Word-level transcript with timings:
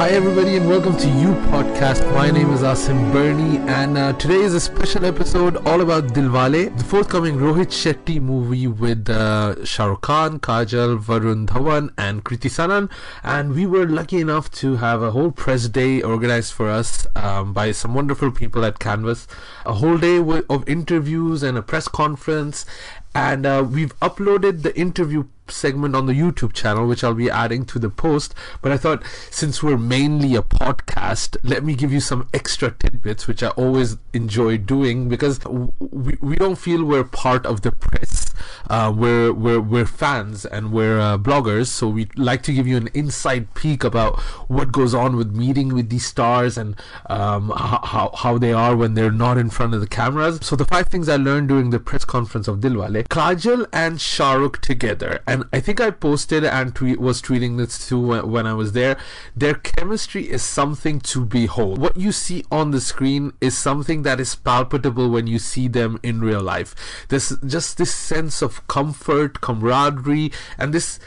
Hi, 0.00 0.08
everybody, 0.12 0.56
and 0.56 0.66
welcome 0.66 0.96
to 0.96 1.06
You 1.06 1.34
Podcast. 1.52 2.10
My 2.14 2.30
name 2.30 2.50
is 2.52 2.62
Asim 2.62 3.12
Bernie, 3.12 3.58
and 3.70 3.98
uh, 3.98 4.14
today 4.14 4.40
is 4.40 4.54
a 4.54 4.60
special 4.60 5.04
episode 5.04 5.58
all 5.66 5.82
about 5.82 6.14
Dilwale, 6.14 6.74
the 6.74 6.84
forthcoming 6.84 7.36
Rohit 7.36 7.66
Shetty 7.66 8.18
movie 8.18 8.66
with 8.66 9.10
uh, 9.10 9.62
Shah 9.62 9.96
Khan, 9.96 10.40
Kajol, 10.40 10.98
Varun 10.98 11.44
Dhawan, 11.44 11.90
and 11.98 12.24
Kriti 12.24 12.48
Sanon. 12.48 12.88
And 13.22 13.54
we 13.54 13.66
were 13.66 13.86
lucky 13.86 14.22
enough 14.22 14.50
to 14.52 14.76
have 14.76 15.02
a 15.02 15.10
whole 15.10 15.32
press 15.32 15.68
day 15.68 16.00
organized 16.00 16.54
for 16.54 16.70
us 16.70 17.06
um, 17.14 17.52
by 17.52 17.70
some 17.72 17.92
wonderful 17.92 18.30
people 18.30 18.64
at 18.64 18.78
Canvas. 18.78 19.26
A 19.66 19.74
whole 19.74 19.98
day 19.98 20.16
of 20.48 20.66
interviews 20.66 21.42
and 21.42 21.58
a 21.58 21.62
press 21.62 21.88
conference, 21.88 22.64
and 23.14 23.44
uh, 23.44 23.66
we've 23.68 23.98
uploaded 24.00 24.62
the 24.62 24.74
interview 24.78 25.24
segment 25.50 25.94
on 25.94 26.06
the 26.06 26.12
YouTube 26.12 26.52
channel, 26.52 26.86
which 26.86 27.04
I'll 27.04 27.14
be 27.14 27.30
adding 27.30 27.64
to 27.66 27.78
the 27.78 27.90
post. 27.90 28.34
But 28.62 28.72
I 28.72 28.76
thought, 28.76 29.02
since 29.30 29.62
we're 29.62 29.78
mainly 29.78 30.34
a 30.34 30.42
podcast, 30.42 31.36
let 31.42 31.64
me 31.64 31.74
give 31.74 31.92
you 31.92 32.00
some 32.00 32.28
extra 32.32 32.70
tidbits, 32.70 33.26
which 33.26 33.42
I 33.42 33.48
always 33.50 33.96
enjoy 34.12 34.58
doing 34.58 35.08
because 35.08 35.40
we, 35.44 36.16
we 36.20 36.36
don't 36.36 36.56
feel 36.56 36.84
we're 36.84 37.04
part 37.04 37.46
of 37.46 37.62
the 37.62 37.72
press. 37.72 38.34
Uh, 38.68 38.92
we're, 38.96 39.32
we're, 39.32 39.60
we're 39.60 39.86
fans 39.86 40.44
and 40.44 40.72
we're 40.72 41.00
uh, 41.00 41.18
bloggers, 41.18 41.66
so 41.66 41.88
we 41.88 42.08
like 42.16 42.42
to 42.42 42.52
give 42.52 42.66
you 42.66 42.76
an 42.76 42.88
inside 42.94 43.52
peek 43.54 43.84
about 43.84 44.18
what 44.48 44.72
goes 44.72 44.94
on 44.94 45.16
with 45.16 45.34
meeting 45.34 45.74
with 45.74 45.88
these 45.90 46.06
stars 46.06 46.56
and 46.56 46.76
um, 47.08 47.50
how, 47.56 48.10
how 48.16 48.38
they 48.38 48.52
are 48.52 48.76
when 48.76 48.94
they're 48.94 49.10
not 49.10 49.36
in 49.38 49.50
front 49.50 49.74
of 49.74 49.80
the 49.80 49.86
cameras. 49.86 50.38
So, 50.42 50.56
the 50.56 50.64
five 50.64 50.88
things 50.88 51.08
I 51.08 51.16
learned 51.16 51.48
during 51.48 51.70
the 51.70 51.80
press 51.80 52.04
conference 52.04 52.48
of 52.48 52.58
Dilwale 52.58 53.06
Kajol 53.08 53.66
and 53.72 53.98
Shahrukh 53.98 54.58
together. 54.60 55.20
And 55.26 55.39
and 55.40 55.48
I 55.52 55.60
think 55.60 55.80
I 55.80 55.90
posted 55.90 56.44
and 56.44 56.74
tweet, 56.74 57.00
was 57.00 57.22
tweeting 57.22 57.56
this 57.56 57.88
too 57.88 58.00
when, 58.00 58.30
when 58.30 58.46
I 58.46 58.52
was 58.52 58.72
there. 58.72 58.98
Their 59.34 59.54
chemistry 59.54 60.30
is 60.30 60.42
something 60.42 61.00
to 61.00 61.24
behold. 61.24 61.78
What 61.78 61.96
you 61.96 62.12
see 62.12 62.44
on 62.50 62.70
the 62.70 62.80
screen 62.80 63.32
is 63.40 63.56
something 63.56 64.02
that 64.02 64.20
is 64.20 64.34
palpable 64.34 65.08
when 65.08 65.26
you 65.26 65.38
see 65.38 65.68
them 65.68 65.98
in 66.02 66.20
real 66.20 66.42
life. 66.42 66.74
There's 67.08 67.36
just 67.46 67.78
this 67.78 67.94
sense 67.94 68.42
of 68.42 68.66
comfort, 68.68 69.40
camaraderie, 69.40 70.32
and 70.58 70.74
this 70.74 70.98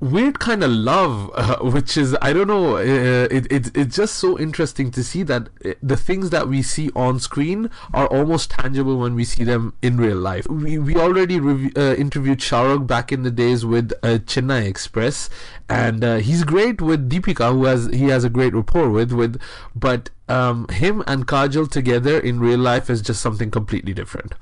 weird 0.00 0.38
kind 0.38 0.64
of 0.64 0.70
love, 0.70 1.30
uh, 1.34 1.58
which 1.60 1.96
is 1.96 2.16
I 2.20 2.32
don't 2.32 2.48
know. 2.48 2.76
Uh, 2.76 3.28
it, 3.30 3.46
it 3.52 3.76
it's 3.76 3.96
just 3.96 4.14
so 4.16 4.38
interesting 4.38 4.90
to 4.92 5.04
see 5.04 5.22
that 5.24 5.48
uh, 5.64 5.74
the 5.82 5.96
things 5.96 6.30
that 6.30 6.48
we 6.48 6.62
see 6.62 6.90
on 6.96 7.20
screen 7.20 7.70
are 7.92 8.06
almost 8.06 8.50
tangible 8.50 8.98
when 8.98 9.14
we 9.14 9.24
see 9.24 9.44
them 9.44 9.74
in 9.82 9.96
real 9.98 10.16
life. 10.16 10.48
We 10.48 10.78
we 10.78 10.96
already 10.96 11.38
rev- 11.38 11.76
uh, 11.76 11.94
interviewed 11.96 12.42
Shah 12.42 12.62
Rukh 12.62 12.86
back 12.86 13.12
in 13.12 13.22
the 13.22 13.30
days 13.30 13.64
with 13.64 13.92
uh, 14.02 14.18
Chennai 14.24 14.66
Express, 14.66 15.28
and 15.68 16.02
uh, 16.02 16.16
he's 16.16 16.44
great 16.44 16.80
with 16.80 17.08
Deepika, 17.08 17.52
who 17.52 17.64
has 17.64 17.86
he 17.92 18.08
has 18.08 18.24
a 18.24 18.30
great 18.30 18.54
rapport 18.54 18.90
with 18.90 19.12
with, 19.12 19.40
but 19.74 20.10
um, 20.28 20.66
him 20.68 21.04
and 21.06 21.26
Kajol 21.26 21.70
together 21.70 22.18
in 22.18 22.40
real 22.40 22.58
life 22.58 22.88
is 22.88 23.02
just 23.02 23.20
something 23.20 23.50
completely 23.50 23.92
different. 23.92 24.34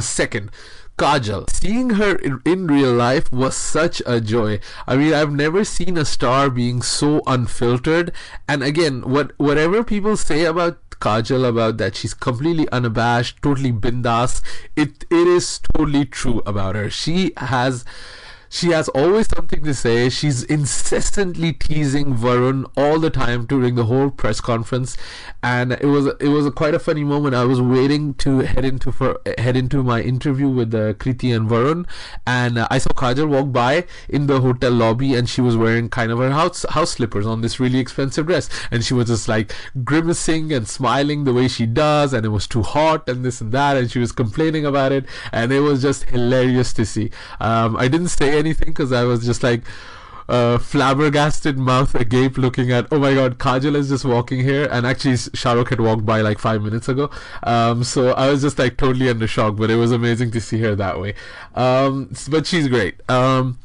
second, 0.00 0.50
Kajol. 0.98 1.50
Seeing 1.50 1.90
her 1.90 2.16
in, 2.16 2.40
in, 2.46 2.66
real 2.66 2.92
life 2.92 3.30
was 3.30 3.54
such 3.54 4.00
a 4.06 4.20
joy. 4.20 4.60
I 4.86 4.96
mean, 4.96 5.12
I've 5.12 5.32
never 5.32 5.62
seen 5.62 5.98
a 5.98 6.06
star 6.06 6.48
being 6.48 6.80
so 6.80 7.22
unfiltered. 7.26 8.12
And 8.48 8.62
again, 8.62 9.02
what 9.02 9.32
whatever 9.36 9.84
people 9.84 10.16
say 10.16 10.46
about 10.46 10.78
Kajol 10.98 11.46
about 11.46 11.76
that 11.76 11.96
she's 11.96 12.14
completely 12.14 12.66
unabashed, 12.70 13.42
totally 13.42 13.72
bindas, 13.72 14.40
it 14.74 15.04
it 15.10 15.28
is 15.28 15.60
totally 15.74 16.06
true 16.06 16.42
about 16.46 16.74
her. 16.76 16.88
She 16.88 17.32
has 17.36 17.84
she 18.48 18.68
has 18.68 18.88
always 18.90 19.28
something 19.28 19.62
to 19.64 19.74
say. 19.74 20.08
She's 20.08 20.42
incessantly 20.42 21.52
teasing 21.52 22.14
Varun 22.14 22.70
all 22.76 22.98
the 22.98 23.10
time 23.10 23.46
during 23.46 23.74
the 23.74 23.84
whole 23.84 24.10
press 24.10 24.40
conference, 24.40 24.96
and 25.42 25.72
it 25.72 25.86
was 25.86 26.06
it 26.20 26.28
was 26.28 26.46
a 26.46 26.50
quite 26.50 26.74
a 26.74 26.78
funny 26.78 27.04
moment. 27.04 27.34
I 27.34 27.44
was 27.44 27.60
waiting 27.60 28.14
to 28.14 28.40
head 28.40 28.64
into 28.64 28.92
for 28.92 29.20
head 29.38 29.56
into 29.56 29.82
my 29.82 30.00
interview 30.00 30.48
with 30.48 30.74
uh, 30.74 30.94
Kriti 30.94 31.34
and 31.34 31.48
Varun, 31.48 31.86
and 32.26 32.58
uh, 32.58 32.68
I 32.70 32.78
saw 32.78 32.90
Kajol 32.90 33.28
walk 33.28 33.52
by 33.52 33.84
in 34.08 34.26
the 34.26 34.40
hotel 34.40 34.72
lobby, 34.72 35.14
and 35.14 35.28
she 35.28 35.40
was 35.40 35.56
wearing 35.56 35.88
kind 35.88 36.12
of 36.12 36.18
her 36.18 36.30
house 36.30 36.64
house 36.70 36.92
slippers 36.92 37.26
on 37.26 37.40
this 37.40 37.58
really 37.60 37.78
expensive 37.78 38.26
dress, 38.26 38.48
and 38.70 38.84
she 38.84 38.94
was 38.94 39.08
just 39.08 39.28
like 39.28 39.52
grimacing 39.84 40.52
and 40.52 40.68
smiling 40.68 41.24
the 41.24 41.32
way 41.32 41.48
she 41.48 41.66
does, 41.66 42.12
and 42.12 42.24
it 42.24 42.30
was 42.30 42.46
too 42.46 42.62
hot 42.62 43.08
and 43.08 43.24
this 43.24 43.40
and 43.40 43.52
that, 43.52 43.76
and 43.76 43.90
she 43.90 43.98
was 43.98 44.12
complaining 44.12 44.64
about 44.64 44.92
it, 44.92 45.04
and 45.32 45.52
it 45.52 45.60
was 45.60 45.82
just 45.82 46.04
hilarious 46.04 46.72
to 46.72 46.86
see. 46.86 47.10
Um, 47.40 47.76
I 47.76 47.88
didn't 47.88 48.08
say 48.08 48.35
anything 48.36 48.68
because 48.68 48.92
I 48.92 49.04
was 49.04 49.24
just 49.24 49.42
like 49.42 49.62
uh, 50.28 50.58
flabbergasted 50.58 51.56
mouth 51.56 51.94
agape 51.94 52.36
looking 52.36 52.72
at 52.72 52.88
oh 52.90 52.98
my 52.98 53.14
god 53.14 53.38
Kajol 53.38 53.76
is 53.76 53.88
just 53.88 54.04
walking 54.04 54.40
here. 54.40 54.68
And 54.70 54.86
actually 54.86 55.16
Shah 55.16 55.52
Rukh 55.52 55.70
had 55.70 55.80
walked 55.80 56.04
by 56.04 56.20
like 56.20 56.38
five 56.38 56.62
minutes 56.62 56.88
ago. 56.88 57.10
Um, 57.42 57.84
so 57.84 58.12
I 58.12 58.30
was 58.30 58.42
just 58.42 58.58
like 58.58 58.76
totally 58.76 59.08
under 59.08 59.26
shock 59.26 59.56
but 59.56 59.70
it 59.70 59.76
was 59.76 59.92
amazing 59.92 60.30
to 60.32 60.40
see 60.40 60.60
her 60.60 60.74
that 60.76 61.00
way. 61.00 61.14
Um, 61.54 62.14
but 62.28 62.46
she's 62.46 62.68
great. 62.68 63.00
Um, 63.08 63.58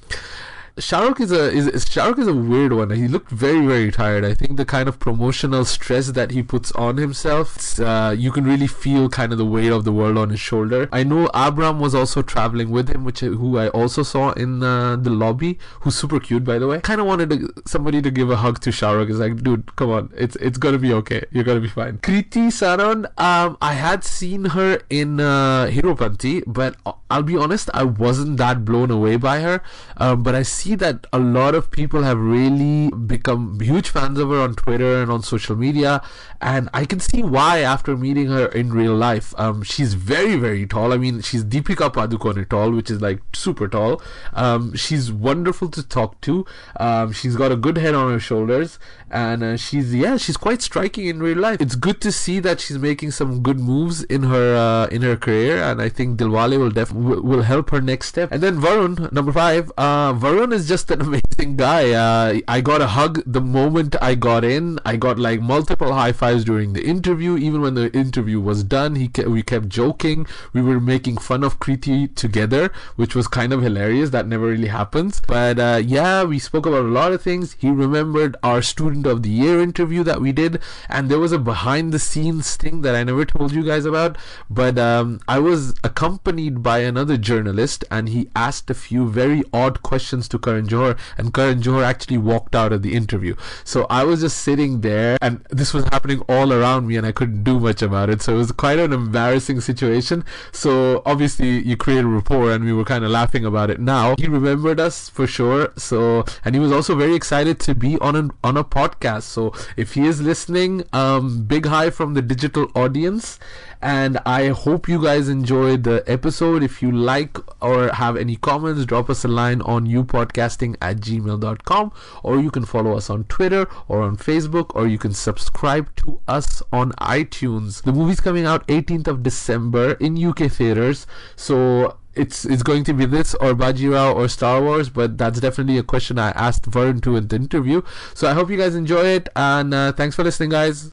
Shah 0.81 1.01
Rukh 1.01 1.19
is 1.19 1.31
a 1.31 1.51
is, 1.51 1.67
is 1.67 1.87
Shah 1.87 2.07
Rukh 2.07 2.19
is 2.19 2.27
a 2.27 2.33
weird 2.33 2.73
one. 2.73 2.89
He 2.89 3.07
looked 3.07 3.29
very 3.29 3.65
very 3.65 3.91
tired. 3.91 4.25
I 4.25 4.33
think 4.33 4.57
the 4.57 4.65
kind 4.65 4.89
of 4.89 4.99
promotional 4.99 5.63
stress 5.65 6.07
that 6.07 6.31
he 6.31 6.41
puts 6.41 6.71
on 6.71 6.97
himself, 6.97 7.79
uh, 7.79 8.15
you 8.17 8.31
can 8.31 8.45
really 8.45 8.67
feel 8.67 9.07
kind 9.07 9.31
of 9.31 9.37
the 9.37 9.45
weight 9.45 9.71
of 9.71 9.85
the 9.85 9.91
world 9.91 10.17
on 10.17 10.29
his 10.29 10.39
shoulder. 10.39 10.89
I 10.91 11.03
know 11.03 11.29
Abram 11.33 11.79
was 11.79 11.93
also 11.93 12.21
traveling 12.21 12.71
with 12.71 12.89
him, 12.89 13.03
which 13.03 13.19
who 13.19 13.57
I 13.57 13.67
also 13.69 14.03
saw 14.03 14.31
in 14.31 14.63
uh, 14.63 14.95
the 14.95 15.11
lobby, 15.11 15.59
who's 15.81 15.95
super 15.95 16.19
cute 16.19 16.43
by 16.43 16.57
the 16.57 16.67
way. 16.67 16.79
Kind 16.81 16.99
of 16.99 17.07
wanted 17.07 17.29
to, 17.29 17.53
somebody 17.65 18.01
to 18.01 18.09
give 18.09 18.31
a 18.31 18.37
hug 18.37 18.59
to 18.61 18.71
Shah 18.71 18.91
Rukh. 18.91 19.09
It's 19.09 19.19
like, 19.19 19.43
dude, 19.43 19.75
come 19.75 19.91
on, 19.91 20.11
it's 20.17 20.35
it's 20.37 20.57
gonna 20.57 20.79
be 20.79 20.93
okay. 20.93 21.23
You're 21.31 21.43
gonna 21.43 21.59
be 21.59 21.69
fine. 21.69 21.99
Kriti 21.99 22.51
Sanon, 22.51 23.05
um, 23.17 23.57
I 23.61 23.73
had 23.73 24.03
seen 24.03 24.45
her 24.45 24.81
in 24.89 25.19
uh, 25.19 25.67
Heropanti, 25.67 26.43
but 26.47 26.75
I'll 27.09 27.23
be 27.23 27.37
honest, 27.37 27.69
I 27.73 27.83
wasn't 27.83 28.37
that 28.37 28.65
blown 28.65 28.89
away 28.89 29.17
by 29.17 29.41
her. 29.41 29.61
Um, 29.97 30.23
but 30.23 30.33
I 30.33 30.41
see 30.41 30.70
that 30.75 31.07
a 31.13 31.19
lot 31.19 31.55
of 31.55 31.71
people 31.71 32.03
have 32.03 32.17
really 32.17 32.89
become 32.91 33.59
huge 33.59 33.89
fans 33.89 34.19
of 34.19 34.29
her 34.29 34.41
on 34.41 34.55
Twitter 34.55 35.01
and 35.01 35.11
on 35.11 35.21
social 35.23 35.55
media, 35.55 36.01
and 36.41 36.69
I 36.73 36.85
can 36.85 36.99
see 36.99 37.23
why 37.23 37.59
after 37.59 37.95
meeting 37.97 38.27
her 38.27 38.47
in 38.47 38.73
real 38.73 38.95
life. 38.95 39.33
Um, 39.37 39.63
she's 39.63 39.93
very 39.93 40.35
very 40.35 40.65
tall. 40.65 40.93
I 40.93 40.97
mean, 40.97 41.21
she's 41.21 41.43
Deepika 41.43 41.91
Padukone 41.93 42.47
tall, 42.49 42.71
which 42.71 42.89
is 42.89 43.01
like 43.01 43.21
super 43.33 43.67
tall. 43.67 44.01
Um, 44.33 44.75
she's 44.75 45.11
wonderful 45.11 45.69
to 45.69 45.87
talk 45.87 46.19
to. 46.21 46.45
Um, 46.79 47.11
she's 47.11 47.35
got 47.35 47.51
a 47.51 47.55
good 47.55 47.77
head 47.77 47.95
on 47.95 48.11
her 48.11 48.19
shoulders, 48.19 48.79
and 49.09 49.43
uh, 49.43 49.57
she's 49.57 49.93
yeah, 49.93 50.17
she's 50.17 50.37
quite 50.37 50.61
striking 50.61 51.07
in 51.07 51.19
real 51.21 51.37
life. 51.37 51.61
It's 51.61 51.75
good 51.75 52.01
to 52.01 52.11
see 52.11 52.39
that 52.39 52.59
she's 52.59 52.77
making 52.77 53.11
some 53.11 53.41
good 53.41 53.59
moves 53.59 54.03
in 54.03 54.23
her 54.23 54.55
uh, 54.55 54.87
in 54.87 55.01
her 55.01 55.15
career, 55.15 55.61
and 55.61 55.81
I 55.81 55.89
think 55.89 56.19
Dilwale 56.19 56.57
will 56.57 56.71
definitely 56.71 57.19
will 57.21 57.43
help 57.43 57.69
her 57.71 57.81
next 57.81 58.07
step. 58.07 58.31
And 58.31 58.41
then 58.41 58.59
Varun, 58.59 59.11
number 59.11 59.31
five. 59.31 59.71
Uh, 59.77 60.13
Varun 60.13 60.50
is 60.53 60.67
just 60.67 60.91
an 60.91 61.01
amazing 61.01 61.55
guy. 61.57 61.91
Uh, 61.91 62.39
I 62.47 62.61
got 62.61 62.81
a 62.81 62.87
hug 62.87 63.21
the 63.25 63.41
moment 63.41 63.95
I 64.01 64.15
got 64.15 64.43
in. 64.43 64.79
I 64.85 64.95
got 64.97 65.19
like 65.19 65.41
multiple 65.41 65.93
high 65.93 66.11
fives 66.11 66.43
during 66.43 66.73
the 66.73 66.83
interview. 66.83 67.37
Even 67.37 67.61
when 67.61 67.75
the 67.75 67.91
interview 67.93 68.39
was 68.39 68.63
done, 68.63 68.95
he 68.95 69.07
ke- 69.07 69.25
we 69.27 69.43
kept 69.43 69.69
joking. 69.69 70.27
We 70.53 70.61
were 70.61 70.79
making 70.79 71.17
fun 71.17 71.43
of 71.43 71.59
Kriti 71.59 72.13
together, 72.15 72.71
which 72.95 73.15
was 73.15 73.27
kind 73.27 73.53
of 73.53 73.61
hilarious. 73.61 74.09
That 74.09 74.27
never 74.27 74.47
really 74.47 74.67
happens. 74.67 75.21
But 75.27 75.59
uh, 75.59 75.81
yeah, 75.83 76.23
we 76.23 76.39
spoke 76.39 76.65
about 76.65 76.85
a 76.85 76.95
lot 76.99 77.11
of 77.11 77.21
things. 77.21 77.55
He 77.59 77.69
remembered 77.69 78.35
our 78.43 78.61
student 78.61 79.05
of 79.05 79.23
the 79.23 79.29
year 79.29 79.61
interview 79.61 80.03
that 80.03 80.21
we 80.21 80.31
did, 80.31 80.59
and 80.89 81.09
there 81.09 81.19
was 81.19 81.31
a 81.31 81.39
behind 81.39 81.93
the 81.93 81.99
scenes 81.99 82.55
thing 82.55 82.81
that 82.81 82.95
I 82.95 83.03
never 83.03 83.25
told 83.25 83.53
you 83.53 83.63
guys 83.63 83.85
about. 83.85 84.17
But 84.49 84.77
um, 84.77 85.19
I 85.27 85.39
was 85.39 85.73
accompanied 85.83 86.61
by 86.63 86.79
another 86.79 87.17
journalist, 87.17 87.85
and 87.89 88.09
he 88.09 88.29
asked 88.35 88.69
a 88.69 88.73
few 88.73 89.09
very 89.09 89.43
odd 89.53 89.81
questions 89.81 90.27
to 90.29 90.39
Karan 90.41 90.67
Johar, 90.67 90.97
and 91.17 91.33
Karan 91.33 91.61
Johar 91.61 91.83
actually 91.83 92.17
walked 92.17 92.55
out 92.55 92.73
of 92.73 92.81
the 92.81 92.95
interview. 92.95 93.35
So 93.63 93.87
I 93.89 94.03
was 94.03 94.21
just 94.21 94.37
sitting 94.37 94.81
there, 94.81 95.17
and 95.21 95.45
this 95.49 95.73
was 95.73 95.85
happening 95.85 96.21
all 96.27 96.53
around 96.53 96.87
me, 96.87 96.97
and 96.97 97.05
I 97.05 97.11
couldn't 97.11 97.43
do 97.43 97.59
much 97.59 97.81
about 97.81 98.09
it. 98.09 98.21
So 98.21 98.35
it 98.35 98.37
was 98.37 98.51
quite 98.51 98.79
an 98.79 98.93
embarrassing 98.93 99.61
situation. 99.61 100.23
So 100.51 101.01
obviously, 101.05 101.59
you 101.59 101.77
create 101.77 102.03
a 102.03 102.07
rapport, 102.07 102.51
and 102.51 102.65
we 102.65 102.73
were 102.73 102.85
kind 102.85 103.03
of 103.03 103.11
laughing 103.11 103.45
about 103.45 103.69
it. 103.69 103.79
Now 103.79 104.15
he 104.17 104.27
remembered 104.27 104.79
us 104.79 105.09
for 105.09 105.27
sure. 105.27 105.71
So 105.77 106.25
and 106.43 106.55
he 106.55 106.59
was 106.59 106.71
also 106.71 106.95
very 106.95 107.15
excited 107.15 107.59
to 107.61 107.75
be 107.75 107.97
on 107.99 108.15
a 108.15 108.29
on 108.43 108.57
a 108.57 108.63
podcast. 108.63 109.23
So 109.23 109.53
if 109.77 109.93
he 109.93 110.05
is 110.05 110.21
listening, 110.21 110.83
um, 110.93 111.43
big 111.43 111.65
hi 111.65 111.89
from 111.89 112.13
the 112.13 112.21
digital 112.21 112.71
audience 112.75 113.39
and 113.81 114.19
I 114.25 114.49
hope 114.49 114.87
you 114.87 115.01
guys 115.01 115.27
enjoyed 115.27 115.83
the 115.83 116.03
episode. 116.05 116.61
If 116.63 116.81
you 116.81 116.91
like 116.91 117.37
or 117.61 117.89
have 117.89 118.17
any 118.17 118.35
comments, 118.35 118.85
drop 118.85 119.09
us 119.09 119.23
a 119.23 119.27
line 119.27 119.61
on 119.61 119.87
youpodcasting 119.87 120.75
at 120.81 120.97
gmail.com 120.97 121.91
or 122.23 122.39
you 122.39 122.51
can 122.51 122.65
follow 122.65 122.95
us 122.97 123.09
on 123.09 123.23
Twitter 123.25 123.67
or 123.87 124.01
on 124.01 124.17
Facebook 124.17 124.75
or 124.75 124.87
you 124.87 124.97
can 124.97 125.13
subscribe 125.13 125.95
to 125.97 126.19
us 126.27 126.61
on 126.71 126.91
iTunes. 126.93 127.83
The 127.83 127.93
movie's 127.93 128.21
coming 128.21 128.45
out 128.45 128.67
18th 128.67 129.07
of 129.07 129.23
December 129.23 129.93
in 129.93 130.23
UK 130.23 130.51
theaters, 130.51 131.07
so 131.35 131.97
it's 132.13 132.43
it's 132.43 132.63
going 132.63 132.83
to 132.83 132.93
be 132.93 133.05
this 133.05 133.33
or 133.35 133.53
Bajirao 133.53 134.15
or 134.15 134.27
Star 134.27 134.61
Wars, 134.61 134.89
but 134.89 135.17
that's 135.17 135.39
definitely 135.39 135.77
a 135.77 135.83
question 135.83 136.19
I 136.19 136.31
asked 136.31 136.69
Varun 136.69 137.01
to 137.03 137.15
in 137.15 137.27
the 137.27 137.35
interview. 137.37 137.81
So 138.13 138.27
I 138.27 138.33
hope 138.33 138.49
you 138.49 138.57
guys 138.57 138.75
enjoy 138.75 139.05
it, 139.05 139.29
and 139.35 139.73
uh, 139.73 139.91
thanks 139.93 140.15
for 140.15 140.23
listening, 140.23 140.49
guys. 140.49 140.91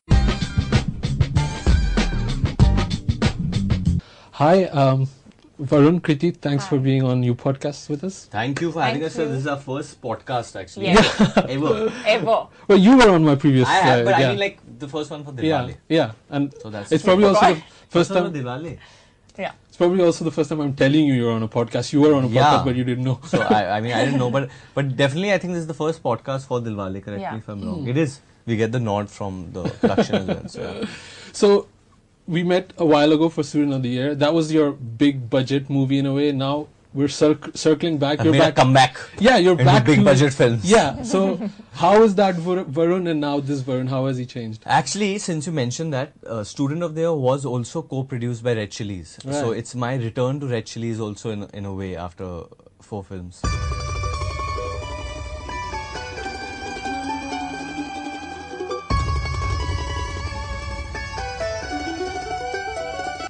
Hi, 4.32 4.67
um, 4.67 5.09
Varun 5.60 6.00
Kriti, 6.00 6.37
thanks 6.37 6.66
for 6.69 6.78
being 6.78 7.02
on 7.02 7.22
your 7.22 7.34
podcast 7.34 7.88
with 7.88 8.05
us. 8.05 8.26
Thank 8.26 8.60
you 8.60 8.70
for 8.70 8.81
having 8.81 9.00
Thank 9.00 9.10
us. 9.12 9.19
you. 9.19 9.26
This 9.28 9.38
is 9.40 9.46
our 9.49 9.56
first 9.58 10.00
podcast, 10.00 10.55
actually. 10.58 10.87
Yes. 10.87 11.20
Ever. 11.37 11.93
Ever. 12.06 12.46
Well, 12.69 12.78
you 12.78 12.96
were 12.96 13.10
on 13.10 13.25
my 13.25 13.34
previous. 13.34 13.66
I 13.69 13.72
have, 13.75 14.00
uh, 14.06 14.10
but 14.10 14.20
yeah. 14.20 14.26
I 14.26 14.31
mean, 14.31 14.38
like, 14.38 14.60
the 14.78 14.87
first 14.88 15.10
one 15.10 15.25
for 15.25 15.32
yeah, 15.43 15.62
Dilwale. 15.62 15.76
yeah, 15.88 16.12
and 16.31 16.55
So 16.62 16.70
that's 16.70 16.93
it's 16.93 17.02
probably 17.02 17.25
also 17.25 17.40
the 17.49 17.55
first 17.56 17.64
First 17.90 18.12
time. 18.12 18.32
for 18.32 18.38
Dilwale. 18.38 18.78
Yeah. 19.37 19.52
It's 19.69 19.76
probably 19.76 20.05
also 20.05 20.25
the 20.25 20.31
first 20.31 20.49
time 20.50 20.60
I'm 20.60 20.75
telling 20.75 21.05
you 21.06 21.14
you're 21.14 21.32
on 21.32 21.43
a 21.43 21.49
podcast. 21.49 21.93
You 21.93 22.02
were 22.02 22.14
on 22.14 22.25
a 22.25 22.28
podcast, 22.28 22.34
Yeah. 22.34 22.62
but 22.64 22.76
you 22.76 22.84
didn't 22.84 23.05
know. 23.05 23.19
So, 23.26 23.40
I, 23.40 23.78
I 23.78 23.81
mean, 23.81 23.93
I 23.93 24.05
didn't 24.05 24.19
know, 24.20 24.31
but 24.31 24.50
but 24.75 24.96
definitely, 24.96 25.32
I 25.32 25.38
think 25.38 25.55
this 25.55 25.62
is 25.62 25.66
the 25.66 25.75
first 25.75 26.02
podcast 26.05 26.46
for 26.46 26.60
Dilwale. 26.60 27.02
Correct 27.02 27.20
Yeah. 27.20 27.32
me 27.32 27.38
if 27.38 27.49
I'm 27.49 27.62
wrong. 27.62 27.87
It 27.88 27.96
is. 27.96 28.20
We 28.46 28.56
get 28.56 28.70
the 28.72 28.81
nod 28.81 29.10
from 29.10 29.50
the 29.52 29.64
production 29.64 30.31
as 30.31 30.56
well. 30.56 30.84
So, 30.84 30.87
So 31.32 31.66
we 32.28 32.42
met 32.44 32.72
a 32.76 32.84
while 32.84 33.12
ago 33.12 33.28
for 33.28 33.42
Student 33.42 33.72
of 33.75 33.82
the 33.82 33.88
Year. 33.88 34.14
That 34.14 34.34
was 34.34 34.52
your 34.52 34.72
big 34.72 35.28
budget 35.30 35.70
movie 35.70 35.98
in 35.98 36.06
a 36.06 36.12
way. 36.14 36.30
Now 36.32 36.69
we're 36.94 37.08
circ- 37.08 37.56
circling 37.56 37.96
back. 37.98 38.20
I 38.20 38.25
You're 38.25 38.32
made 38.32 38.38
a 38.40 38.44
back. 38.46 38.56
comeback. 38.56 38.96
yeah, 39.19 39.36
you're 39.38 39.56
back 39.56 39.86
big 39.86 39.98
to 40.00 40.04
budget 40.04 40.32
films. 40.34 40.64
Yeah. 40.70 41.02
So 41.02 41.50
how 41.72 42.02
is 42.02 42.14
that 42.16 42.36
Varun 42.36 43.08
and 43.10 43.20
now 43.20 43.40
this 43.40 43.62
Varun? 43.62 43.88
How 43.88 44.06
has 44.06 44.19
he 44.19 44.26
changed? 44.26 44.62
Actually, 44.66 45.19
since 45.19 45.46
you 45.46 45.52
mentioned 45.52 45.92
that, 45.92 46.12
uh, 46.26 46.44
Student 46.44 46.82
of 46.82 46.94
the 46.94 47.02
Year 47.02 47.14
was 47.14 47.44
also 47.46 47.82
co-produced 47.82 48.42
by 48.42 48.54
Red 48.54 48.70
Chillies. 48.70 49.19
So 49.40 49.52
it's 49.52 49.74
my 49.74 49.94
return 49.94 50.40
to 50.40 50.46
Red 50.46 50.66
Chillies 50.66 51.00
also 51.00 51.31
in 51.31 51.44
in 51.54 51.64
a 51.64 51.72
way 51.72 51.96
after 51.96 52.42
four 52.81 53.04
films. 53.04 53.42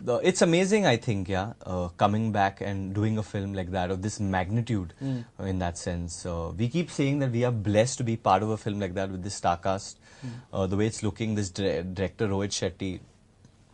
The, 0.09 0.17
it's 0.29 0.41
amazing, 0.41 0.87
I 0.87 0.97
think, 0.97 1.29
yeah, 1.29 1.53
uh, 1.67 1.89
coming 2.03 2.33
back 2.33 2.63
and 2.63 2.95
doing 2.95 3.19
a 3.19 3.23
film 3.23 3.53
like 3.53 3.73
that 3.73 3.91
of 3.91 4.01
this 4.01 4.19
magnitude 4.19 4.95
uh, 5.03 5.45
in 5.45 5.59
that 5.59 5.77
sense. 5.77 6.25
Uh, 6.25 6.51
we 6.57 6.69
keep 6.69 6.91
saying 6.91 7.19
that 7.19 7.31
we 7.31 7.45
are 7.45 7.53
blessed 7.53 7.99
to 7.99 8.05
be 8.05 8.17
part 8.17 8.43
of 8.43 8.49
a 8.49 8.57
film 8.57 8.81
like 8.81 8.95
that 8.95 9.11
with 9.11 9.23
this 9.23 9.35
star 9.35 9.59
cast. 9.59 9.99
Uh, 10.51 10.67
the 10.67 10.79
way 10.79 10.87
it's 10.87 11.03
looking, 11.03 11.35
this 11.35 11.51
dire- 11.51 11.83
director 11.83 12.27
Rohit 12.27 12.55
Shetty, 12.59 13.01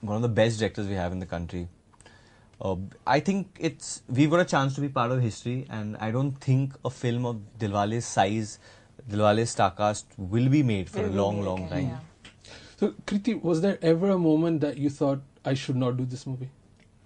one 0.00 0.16
of 0.16 0.22
the 0.22 0.28
best 0.28 0.58
directors 0.58 0.88
we 0.88 0.94
have 0.94 1.12
in 1.12 1.20
the 1.20 1.26
country. 1.26 1.68
Uh, 2.60 2.76
I 3.06 3.20
think 3.20 3.56
it's 3.60 4.02
we 4.08 4.26
got 4.26 4.40
a 4.40 4.44
chance 4.44 4.74
to 4.74 4.80
be 4.80 4.88
part 4.88 5.12
of 5.12 5.22
history, 5.22 5.66
and 5.70 5.96
I 5.98 6.10
don't 6.10 6.40
think 6.40 6.74
a 6.84 6.90
film 6.90 7.26
of 7.26 7.38
Dilwale's 7.60 8.06
size, 8.06 8.58
Dilwale's 9.08 9.50
star 9.50 9.70
cast, 9.70 10.06
will 10.18 10.48
be 10.48 10.64
made 10.64 10.90
for 10.90 11.02
Will 11.02 11.10
a 11.10 11.22
long, 11.22 11.42
long 11.42 11.68
time. 11.68 11.90
yeah. 11.90 12.00
So 12.80 12.90
Kriti, 13.06 13.40
was 13.40 13.60
there 13.60 13.78
ever 13.82 14.10
a 14.10 14.18
moment 14.18 14.62
that 14.62 14.78
you 14.78 14.90
thought 14.90 15.22
I 15.44 15.54
should 15.54 15.76
not 15.76 15.96
do 15.96 16.04
this 16.04 16.26
movie? 16.26 16.48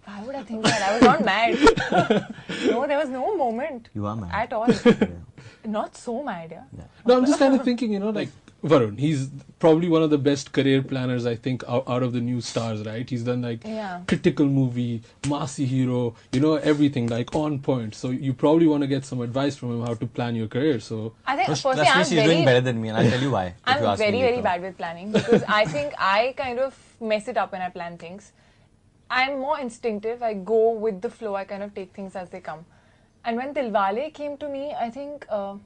Why 0.05 0.23
would 0.23 0.35
I 0.35 0.43
think 0.43 0.65
that? 0.65 0.83
I 0.83 0.93
was 0.95 1.03
not 1.03 1.25
mad. 1.25 2.35
no, 2.71 2.87
there 2.87 2.99
was 2.99 3.09
no 3.11 3.37
moment. 3.37 3.89
You 3.95 4.07
are 4.07 4.17
mad. 4.17 4.31
At 4.33 4.53
all. 4.53 4.67
Yeah. 4.71 5.07
Not 5.67 5.97
so 5.97 6.23
mad, 6.23 6.51
yeah. 6.51 6.63
Yeah. 6.77 6.85
No, 7.05 7.19
I'm 7.19 7.27
just 7.27 7.39
kind 7.39 7.55
of 7.55 7.63
thinking, 7.63 7.93
you 7.93 7.99
know, 7.99 8.09
like 8.11 8.31
Varun. 8.65 8.99
He's 8.99 9.29
probably 9.59 9.89
one 9.89 10.03
of 10.03 10.09
the 10.11 10.17
best 10.17 10.53
career 10.53 10.83
planners 10.83 11.27
I 11.27 11.35
think 11.37 11.63
out, 11.69 11.85
out 11.89 12.03
of 12.03 12.13
the 12.15 12.21
new 12.21 12.41
stars, 12.41 12.87
right? 12.87 13.09
He's 13.09 13.23
done 13.23 13.43
like 13.43 13.65
Yeah. 13.65 14.01
critical 14.07 14.47
movie, 14.47 15.03
massy 15.29 15.67
hero, 15.67 16.15
you 16.33 16.41
know, 16.41 16.55
everything 16.55 17.09
like 17.09 17.35
on 17.35 17.59
point. 17.59 17.95
So 17.95 18.09
you 18.11 18.33
probably 18.33 18.67
want 18.67 18.83
to 18.83 18.87
get 18.87 19.05
some 19.05 19.21
advice 19.21 19.57
from 19.57 19.73
him 19.73 19.87
how 19.87 19.95
to 19.95 20.07
plan 20.07 20.35
your 20.37 20.49
career. 20.49 20.81
So 20.81 21.13
I 21.27 21.37
think, 21.37 21.47
Trust 21.47 21.63
firstly, 21.65 21.85
trust 21.85 21.97
I'm 21.97 22.05
she's 22.05 22.13
very, 22.15 22.27
doing 22.35 22.45
better 22.47 22.63
than 22.63 22.81
me, 22.81 22.89
and 22.89 22.97
I'll 22.99 23.11
tell 23.11 23.21
you 23.21 23.31
why. 23.31 23.47
if 23.47 23.55
you 23.67 23.73
I'm 23.73 23.85
ask 23.85 24.01
me 24.01 24.07
very, 24.11 24.21
very 24.23 24.41
bad 24.43 24.63
with 24.63 24.79
planning 24.79 25.13
because 25.13 25.45
I 25.47 25.67
think 25.67 25.93
I 25.99 26.33
kind 26.37 26.59
of 26.61 26.75
mess 27.01 27.29
it 27.29 27.37
up 27.37 27.53
when 27.53 27.63
I 27.63 27.69
plan 27.69 27.99
things. 27.99 28.33
I'm 29.11 29.39
more 29.39 29.59
instinctive. 29.59 30.23
I 30.23 30.35
go 30.35 30.73
with 30.73 31.01
the 31.01 31.11
flow. 31.11 31.35
I 31.35 31.45
kind 31.45 31.63
of 31.63 31.75
take 31.75 31.95
things 31.95 32.15
as 32.15 32.29
they 32.29 32.41
come. 32.41 32.67
And 33.25 33.37
when 33.37 33.55
Dilwale 33.55 34.13
came 34.13 34.37
to 34.39 34.49
me, 34.49 34.75
I 34.75 34.91
think, 34.91 35.27
uh, 35.29 35.57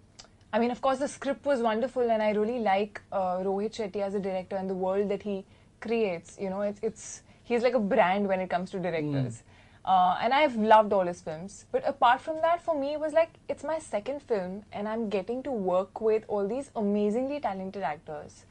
I 0.52 0.58
mean, 0.58 0.70
of 0.70 0.81
course, 0.81 0.99
the 0.99 1.08
script 1.08 1.44
was 1.44 1.61
wonderful, 1.61 2.11
and 2.11 2.23
I 2.23 2.31
really 2.31 2.58
like 2.61 3.00
uh, 3.11 3.38
Rohit 3.38 3.73
Shetty 3.73 3.96
as 4.02 4.14
a 4.14 4.20
director 4.20 4.56
and 4.56 4.70
the 4.70 4.75
world 4.75 5.08
that 5.11 5.23
he 5.23 5.44
creates. 5.81 6.38
You 6.40 6.50
know, 6.50 6.62
it's, 6.62 6.81
it's 6.82 7.23
he's 7.43 7.62
like 7.62 7.75
a 7.75 7.81
brand 7.81 8.29
when 8.29 8.40
it 8.40 8.49
comes 8.49 8.70
to 8.70 8.79
directors. 8.79 9.43
Uh, 9.84 10.17
and 10.20 10.32
I've 10.32 10.55
loved 10.55 10.93
all 10.93 11.06
his 11.06 11.20
films. 11.20 11.67
But 11.73 11.87
apart 11.87 12.20
from 12.20 12.37
that, 12.43 12.62
for 12.64 12.79
me, 12.79 12.93
it 12.93 13.00
was 13.00 13.12
like 13.12 13.31
it's 13.49 13.64
my 13.64 13.79
second 13.81 14.23
film, 14.23 14.64
and 14.73 14.88
I'm 14.88 15.08
getting 15.08 15.43
to 15.43 15.50
work 15.50 16.00
with 16.00 16.25
all 16.29 16.46
these 16.46 16.70
amazingly 16.76 17.40
talented 17.40 17.82
actors 17.82 18.44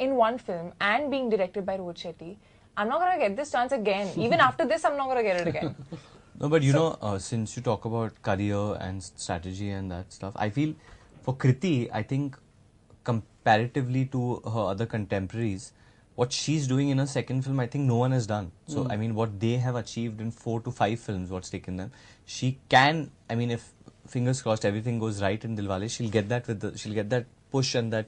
in 0.00 0.16
one 0.16 0.38
film 0.38 0.72
and 0.80 1.10
being 1.10 1.28
directed 1.30 1.64
by 1.64 1.76
Rohit 1.78 1.98
Shetty. 2.04 2.36
I'm 2.76 2.88
not 2.88 3.00
gonna 3.00 3.18
get 3.18 3.36
this 3.36 3.52
chance 3.52 3.72
again. 3.72 4.08
Even 4.26 4.40
after 4.40 4.64
this, 4.64 4.84
I'm 4.84 4.96
not 4.96 5.08
gonna 5.08 5.22
get 5.22 5.40
it 5.42 5.48
again. 5.48 5.74
No, 6.40 6.48
but 6.48 6.62
you 6.62 6.72
know, 6.72 6.96
uh, 7.02 7.18
since 7.18 7.54
you 7.56 7.62
talk 7.62 7.84
about 7.84 8.22
career 8.22 8.74
and 8.80 9.02
strategy 9.02 9.70
and 9.70 9.90
that 9.90 10.10
stuff, 10.10 10.32
I 10.36 10.48
feel 10.48 10.74
for 11.22 11.36
Kriti, 11.36 11.90
I 11.92 12.02
think 12.02 12.38
comparatively 13.04 14.06
to 14.06 14.36
her 14.54 14.64
other 14.70 14.86
contemporaries, 14.86 15.72
what 16.14 16.32
she's 16.32 16.66
doing 16.66 16.88
in 16.88 16.98
her 16.98 17.06
second 17.06 17.42
film, 17.42 17.60
I 17.60 17.66
think 17.66 17.84
no 17.84 17.96
one 17.96 18.12
has 18.12 18.26
done. 18.26 18.52
So, 18.66 18.86
I 18.90 18.96
mean, 18.96 19.14
what 19.14 19.38
they 19.38 19.56
have 19.56 19.76
achieved 19.76 20.20
in 20.20 20.30
four 20.30 20.60
to 20.62 20.70
five 20.70 21.00
films, 21.00 21.30
what's 21.30 21.50
taken 21.50 21.76
them, 21.76 21.92
she 22.24 22.58
can, 22.68 23.10
I 23.28 23.34
mean, 23.34 23.50
if 23.50 23.72
fingers 24.06 24.42
crossed 24.42 24.64
everything 24.64 24.98
goes 24.98 25.22
right 25.22 25.42
in 25.44 25.56
Dilwale, 25.56 25.90
she'll 25.90 26.10
get 26.10 26.28
that 26.30 26.46
with 26.46 26.60
the, 26.60 26.76
she'll 26.76 26.94
get 26.94 27.10
that 27.10 27.26
push 27.50 27.74
and 27.74 27.92
that 27.92 28.06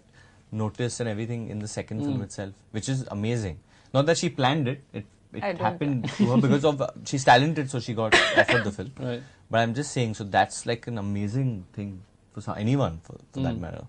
notice 0.53 1.01
and 1.01 1.09
everything 1.09 1.49
in 1.49 1.59
the 1.59 1.69
second 1.69 2.05
film 2.05 2.23
itself, 2.23 2.53
which 2.71 2.89
is 2.89 3.07
amazing. 3.11 3.59
Not 3.95 4.07
that 4.07 4.19
she 4.19 4.29
planned 4.29 4.69
it, 4.69 4.83
it, 4.93 5.05
it 5.33 5.59
happened 5.59 6.09
to 6.11 6.27
her 6.27 6.37
because 6.41 6.65
of 6.65 6.83
she's 7.05 7.25
talented, 7.25 7.71
so 7.71 7.81
she 7.81 7.95
got 7.95 8.15
offered 8.37 8.65
the 8.65 8.71
film. 8.73 8.93
Right. 8.99 9.23
But 9.51 9.61
I'm 9.61 9.75
just 9.75 9.93
saying, 9.93 10.15
so 10.15 10.25
that's 10.25 10.67
like 10.67 10.87
an 10.87 10.99
amazing 10.99 11.67
thing 11.73 12.03
for 12.33 12.41
some, 12.41 12.57
anyone, 12.59 13.01
for, 13.03 13.17
for 13.33 13.41
that 13.41 13.59
matter. 13.59 13.85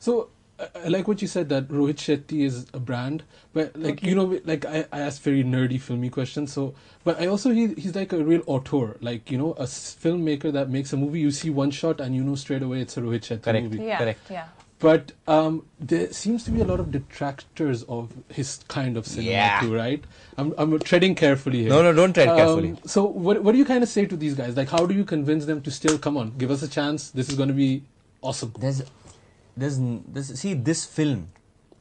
So 0.00 0.28
I 0.58 0.68
I 0.84 0.88
like 0.88 1.08
what 1.08 1.20
you 1.20 1.28
said 1.28 1.48
that 1.50 1.68
Rohit 1.68 1.96
Shetty 1.96 2.44
is 2.44 2.66
a 2.72 2.80
brand, 2.80 3.24
but 3.52 3.76
like 3.76 4.02
you 4.02 4.14
know, 4.14 4.40
like 4.44 4.64
I, 4.64 4.86
I 4.92 5.00
asked 5.00 5.22
very 5.22 5.44
nerdy 5.44 5.80
filmy 5.80 6.08
questions. 6.10 6.52
So, 6.52 6.74
but 7.04 7.20
I 7.20 7.26
also 7.26 7.50
he, 7.50 7.74
he's 7.74 7.94
like 7.94 8.12
a 8.12 8.24
real 8.24 8.42
auteur, 8.46 8.96
like 9.00 9.30
you 9.30 9.38
know, 9.38 9.52
a 9.52 9.64
filmmaker 9.64 10.52
that 10.52 10.70
makes 10.70 10.92
a 10.92 10.96
movie. 10.96 11.20
You 11.20 11.30
see 11.30 11.50
one 11.50 11.70
shot 11.70 12.00
and 12.00 12.14
you 12.14 12.24
know 12.24 12.34
straight 12.36 12.62
away 12.62 12.80
it's 12.80 12.96
a 12.96 13.00
Rohit 13.00 13.20
Shetty 13.20 13.42
Correct. 13.42 13.64
movie. 13.64 13.84
yeah, 13.84 13.98
Correct. 13.98 14.30
yeah. 14.30 14.46
But 14.78 15.12
um, 15.26 15.64
there 15.80 16.12
seems 16.12 16.44
to 16.44 16.50
be 16.50 16.60
a 16.60 16.64
lot 16.64 16.80
of 16.80 16.90
detractors 16.90 17.82
of 17.84 18.12
his 18.28 18.60
kind 18.68 18.98
of 18.98 19.06
cinema 19.06 19.30
Yeah. 19.30 19.60
too, 19.60 19.74
right? 19.74 20.04
I'm 20.36 20.52
I'm 20.58 20.78
treading 20.80 21.14
carefully 21.14 21.62
here. 21.62 21.70
No, 21.70 21.82
no, 21.82 21.94
don't 21.94 22.12
tread 22.12 22.28
Um, 22.28 22.36
carefully. 22.36 22.76
So 22.84 23.04
what 23.04 23.42
what 23.42 23.52
do 23.52 23.58
you 23.58 23.64
kind 23.64 23.82
of 23.82 23.88
say 23.88 24.04
to 24.04 24.16
these 24.16 24.34
guys? 24.34 24.54
Like, 24.56 24.68
how 24.68 24.84
do 24.84 24.94
you 24.94 25.04
convince 25.04 25.46
them 25.46 25.62
to 25.62 25.70
still 25.70 25.98
come 25.98 26.16
on, 26.18 26.32
give 26.36 26.50
us 26.50 26.62
a 26.62 26.68
chance? 26.68 27.10
This 27.10 27.30
is 27.30 27.36
going 27.36 27.48
to 27.48 27.54
be 27.54 27.84
awesome. 28.20 28.52
There's, 28.58 28.82
there's, 29.56 29.78
there's, 29.80 30.38
see, 30.38 30.52
this 30.52 30.84
film, 30.84 31.30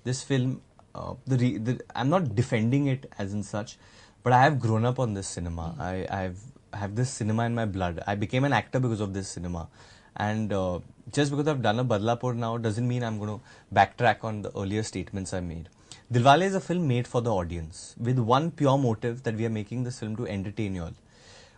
this 0.06 0.24
film, 0.24 0.62
uh, 0.94 1.16
the, 1.28 1.38
re, 1.38 1.58
the, 1.58 1.82
I'm 1.94 2.10
not 2.10 2.34
defending 2.34 2.88
it 2.88 3.12
as 3.20 3.34
in 3.34 3.44
such, 3.44 3.78
but 4.24 4.32
I 4.32 4.42
have 4.42 4.58
grown 4.60 4.86
up 4.86 5.00
on 5.00 5.14
this 5.16 5.28
cinema. 5.28 5.76
I, 5.78 6.08
I've, 6.10 6.40
I 6.72 6.78
have 6.78 6.96
this 6.96 7.10
cinema 7.10 7.44
in 7.46 7.56
my 7.56 7.66
blood. 7.66 8.02
I 8.08 8.16
became 8.16 8.46
an 8.46 8.54
actor 8.54 8.80
because 8.80 9.02
of 9.02 9.14
this 9.14 9.28
cinema. 9.28 9.68
And 10.16 10.54
uh, 10.54 10.80
just 11.12 11.32
because 11.32 11.48
I've 11.48 11.62
done 11.62 11.80
a 11.80 11.86
Badlapur 11.86 12.36
now 12.36 12.58
doesn't 12.58 12.88
mean 12.88 13.04
I'm 13.04 13.20
going 13.20 13.40
to 13.40 13.46
backtrack 13.74 14.24
on 14.24 14.42
the 14.42 14.52
earlier 14.58 14.84
statements 14.84 15.34
I 15.34 15.40
made. 15.40 15.70
Dilwale 16.12 16.44
is 16.44 16.56
a 16.56 16.60
film 16.60 16.88
made 16.88 17.08
for 17.08 17.22
the 17.22 17.34
audience 17.34 17.96
with 18.00 18.20
one 18.20 18.52
pure 18.52 18.78
motive 18.78 19.24
that 19.24 19.36
we 19.36 19.46
are 19.46 19.50
making 19.50 19.84
this 19.84 20.00
film 20.00 20.16
to 20.18 20.28
entertain 20.28 20.76
you 20.76 20.84
all. 20.84 20.94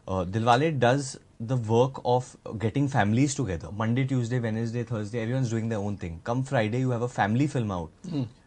Uh, 0.07 0.25
Dilwale 0.25 0.79
does 0.79 1.19
the 1.39 1.57
work 1.57 1.99
of 2.05 2.35
getting 2.57 2.87
families 2.87 3.35
together. 3.35 3.69
Monday, 3.71 4.05
Tuesday, 4.05 4.39
Wednesday, 4.39 4.83
Thursday, 4.83 5.19
everyone's 5.19 5.49
doing 5.49 5.69
their 5.69 5.79
own 5.79 5.97
thing. 5.97 6.21
Come 6.23 6.43
Friday, 6.43 6.79
you 6.79 6.91
have 6.91 7.01
a 7.01 7.09
family 7.09 7.45
film 7.45 7.71
out 7.71 7.91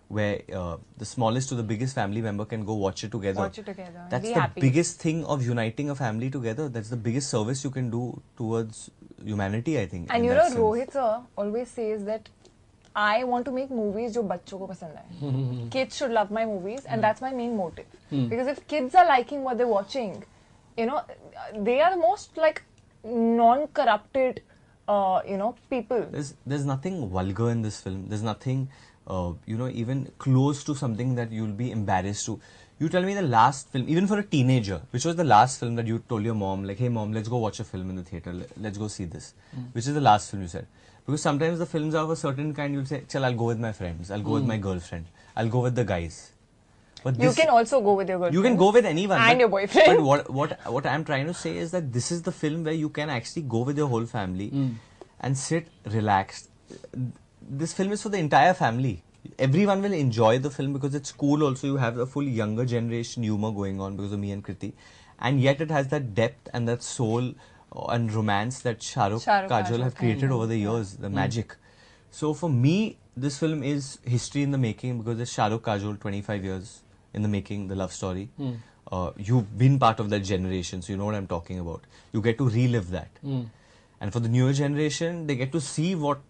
where 0.09 0.40
uh, 0.52 0.76
the 0.99 1.05
smallest 1.05 1.50
to 1.50 1.55
the 1.55 1.62
biggest 1.62 1.95
family 1.95 2.21
member 2.21 2.45
can 2.45 2.64
go 2.64 2.75
watch 2.75 3.05
it 3.05 3.12
together. 3.12 3.40
Watch 3.43 3.59
it 3.59 3.67
together 3.67 4.07
That's 4.11 4.26
be 4.26 4.35
the 4.35 4.40
happy. 4.40 4.61
biggest 4.61 4.99
thing 5.00 5.25
of 5.25 5.45
uniting 5.47 5.90
a 5.90 5.95
family 5.95 6.31
together. 6.31 6.69
That's 6.69 6.88
the 6.88 6.97
biggest 6.97 7.31
service 7.31 7.62
you 7.62 7.71
can 7.71 7.90
do 7.90 8.21
towards 8.37 8.90
humanity, 9.24 9.79
I 9.79 9.86
think. 9.88 10.08
And 10.10 10.24
in 10.24 10.25
you 10.25 10.36
that 10.36 10.38
know, 10.38 10.50
sense. 10.50 10.60
Rohit 10.60 10.91
sir 10.94 11.22
always 11.38 11.70
says 11.70 12.05
that 12.05 12.29
I 12.96 13.24
want 13.25 13.46
to 13.46 13.51
make 13.51 13.72
movies 13.72 14.13
जो 14.13 14.24
बच्चों 14.24 14.60
को 14.60 14.67
पसंद 14.67 14.96
आए. 14.98 15.70
Kids 15.72 15.96
should 15.98 16.12
love 16.12 16.32
my 16.32 16.46
movies, 16.46 16.86
and 16.86 17.03
that's 17.03 17.22
my 17.22 17.32
main 17.32 17.55
motive. 17.58 17.86
Because 18.10 18.48
if 18.48 18.65
kids 18.67 18.96
are 18.96 19.05
liking 19.08 19.44
what 19.44 19.58
they're 19.58 19.67
watching, 19.67 20.24
you 20.77 20.86
know, 20.86 21.01
they 21.70 21.82
are 21.82 21.91
the 21.96 22.01
most 22.01 22.38
like 22.38 22.62
non-corrupted, 23.03 24.41
uh, 24.88 25.22
you 25.27 25.38
know, 25.38 25.55
people. 25.70 26.05
There's 26.12 26.34
there's 26.46 26.65
nothing 26.65 27.10
vulgar 27.10 27.50
in 27.50 27.62
this 27.62 27.82
film. 27.82 28.08
There's 28.08 28.24
nothing, 28.24 28.70
uh, 29.08 29.34
you 29.46 29.58
know, 29.58 29.67
even 29.67 30.08
close 30.17 30.63
to 30.63 30.75
something 30.75 31.15
that 31.15 31.32
you'll 31.32 31.58
be 31.63 31.72
embarrassed 31.72 32.25
to. 32.27 32.39
You 32.80 32.88
tell 32.88 33.02
me 33.02 33.12
the 33.12 33.20
last 33.20 33.68
film, 33.68 33.87
even 33.90 34.06
for 34.06 34.18
a 34.18 34.22
teenager, 34.22 34.80
which 34.90 35.04
was 35.04 35.14
the 35.14 35.25
last 35.25 35.60
film 35.60 35.75
that 35.76 35.87
you 35.87 36.02
told 36.08 36.25
your 36.25 36.34
mom, 36.34 36.64
like, 36.64 36.78
hey 36.78 36.88
mom, 36.88 37.12
let's 37.12 37.28
go 37.28 37.37
watch 37.37 37.60
a 37.60 37.64
film 37.64 37.90
in 37.90 37.96
the 37.96 38.02
theater, 38.02 38.34
let's 38.56 38.78
go 38.78 38.88
see 38.88 39.04
this. 39.04 39.34
Hmm. 39.54 39.64
Which 39.72 39.87
is 39.87 39.92
the 39.92 40.00
last 40.00 40.30
film 40.30 40.42
you 40.44 40.49
said? 40.49 40.66
Because 41.04 41.20
sometimes 41.20 41.58
the 41.58 41.66
films 41.66 41.94
are 41.94 42.04
of 42.04 42.10
a 42.10 42.16
certain 42.16 42.54
kind, 42.54 42.72
you'll 42.72 42.87
say, 42.87 43.02
chal, 43.06 43.26
I'll 43.26 43.34
go 43.34 43.44
with 43.44 43.60
my 43.60 43.72
friends, 43.72 44.10
I'll 44.10 44.22
go 44.22 44.30
with 44.32 44.44
hmm. 44.44 44.49
my 44.49 44.56
girlfriend, 44.56 45.04
I'll 45.37 45.50
go 45.50 45.60
with 45.60 45.75
the 45.75 45.84
guys. 45.84 46.32
But 47.04 47.20
You 47.20 47.34
can 47.34 47.50
also 47.50 47.82
go 47.82 47.92
with 47.92 48.08
your 48.08 48.18
girlfriend. 48.18 48.34
you 48.34 48.42
can 48.42 48.56
go 48.56 48.72
with 48.72 48.87
anyone. 48.87 49.20
And 49.20 49.28
but- 49.28 49.40
your 49.40 49.49
boyfriend. 49.50 49.87
But 49.87 50.02
what, 50.02 50.30
what, 50.30 50.72
what 50.72 50.87
I'm 50.87 51.04
trying 51.04 51.26
to 51.26 51.34
say 51.34 51.58
is 51.58 51.72
that 51.72 51.92
this 51.92 52.10
is 52.10 52.22
the 52.22 52.32
film 52.32 52.64
where 52.64 52.72
you 52.72 52.88
can 52.88 53.10
actually 53.10 53.42
go 53.42 53.58
with 53.58 53.76
your 53.76 53.88
whole 53.88 54.06
family 54.06 54.49
hmm. 54.49 54.68
and 55.20 55.37
sit 55.37 55.68
relaxed. 55.84 56.49
This 57.42 57.75
film 57.75 57.92
is 57.92 58.02
for 58.02 58.08
the 58.08 58.18
entire 58.18 58.54
family. 58.54 59.02
Everyone 59.39 59.83
will 59.83 59.93
enjoy 59.93 60.39
the 60.39 60.50
film 60.50 60.73
because 60.73 60.95
it's 60.95 61.12
cool 61.12 61.43
also. 61.43 61.67
You 61.67 61.77
have 61.77 61.99
a 61.99 62.07
full 62.07 62.23
younger 62.23 62.65
generation 62.65 63.23
humor 63.23 63.50
going 63.50 63.81
on 63.81 63.97
because 63.97 64.12
of 64.12 64.19
me 64.19 64.33
and 64.33 64.45
Kriti. 64.45 64.73
And 65.19 65.41
yet 65.41 65.61
it 65.61 65.71
has 65.71 65.89
that 65.89 66.15
depth 66.15 66.49
and 66.55 66.67
that 66.69 66.83
soul 66.83 67.35
and 67.89 68.12
romance 68.12 68.61
that 68.61 68.83
Shah 68.83 69.09
Rukh, 69.09 69.23
Kajol 69.23 69.49
Kajol, 69.49 69.83
have 69.83 69.95
created 69.95 70.31
over 70.31 70.47
the 70.47 70.57
years, 70.57 70.95
the 70.95 71.09
mm. 71.09 71.12
magic. 71.12 71.57
So 72.11 72.35
for 72.35 72.50
me, 72.50 72.99
this 73.17 73.39
film 73.39 73.62
is 73.62 73.99
history 74.05 74.43
in 74.43 74.50
the 74.50 74.59
making 74.59 74.99
because 74.99 75.21
it's 75.21 75.33
Shah 75.33 75.49
Rukh 75.49 75.62
Kajol 75.62 76.00
25 76.00 76.45
years 76.45 76.83
in 77.12 77.23
the 77.23 77.29
making, 77.29 77.69
the 77.69 77.77
love 77.77 77.93
story. 77.93 78.31
Mm. 78.41 78.57
Uh, 78.91 79.12
you've 79.17 79.57
been 79.57 79.79
part 79.79 80.00
of 80.00 80.11
that 80.11 80.21
generation, 80.21 80.83
so 80.83 80.93
you 80.93 80.97
know 80.97 81.05
what 81.05 81.15
I'm 81.15 81.27
talking 81.27 81.59
about. 81.59 81.85
You 82.12 82.23
get 82.23 82.39
to 82.39 82.49
relive 82.49 82.91
that. 82.91 83.11
Mm. 83.25 83.50
And 84.00 84.12
for 84.12 84.21
the 84.21 84.29
newer 84.29 84.53
generation, 84.53 85.27
they 85.27 85.37
get 85.37 85.53
to 85.53 85.61
see 85.61 85.95
what 85.95 86.21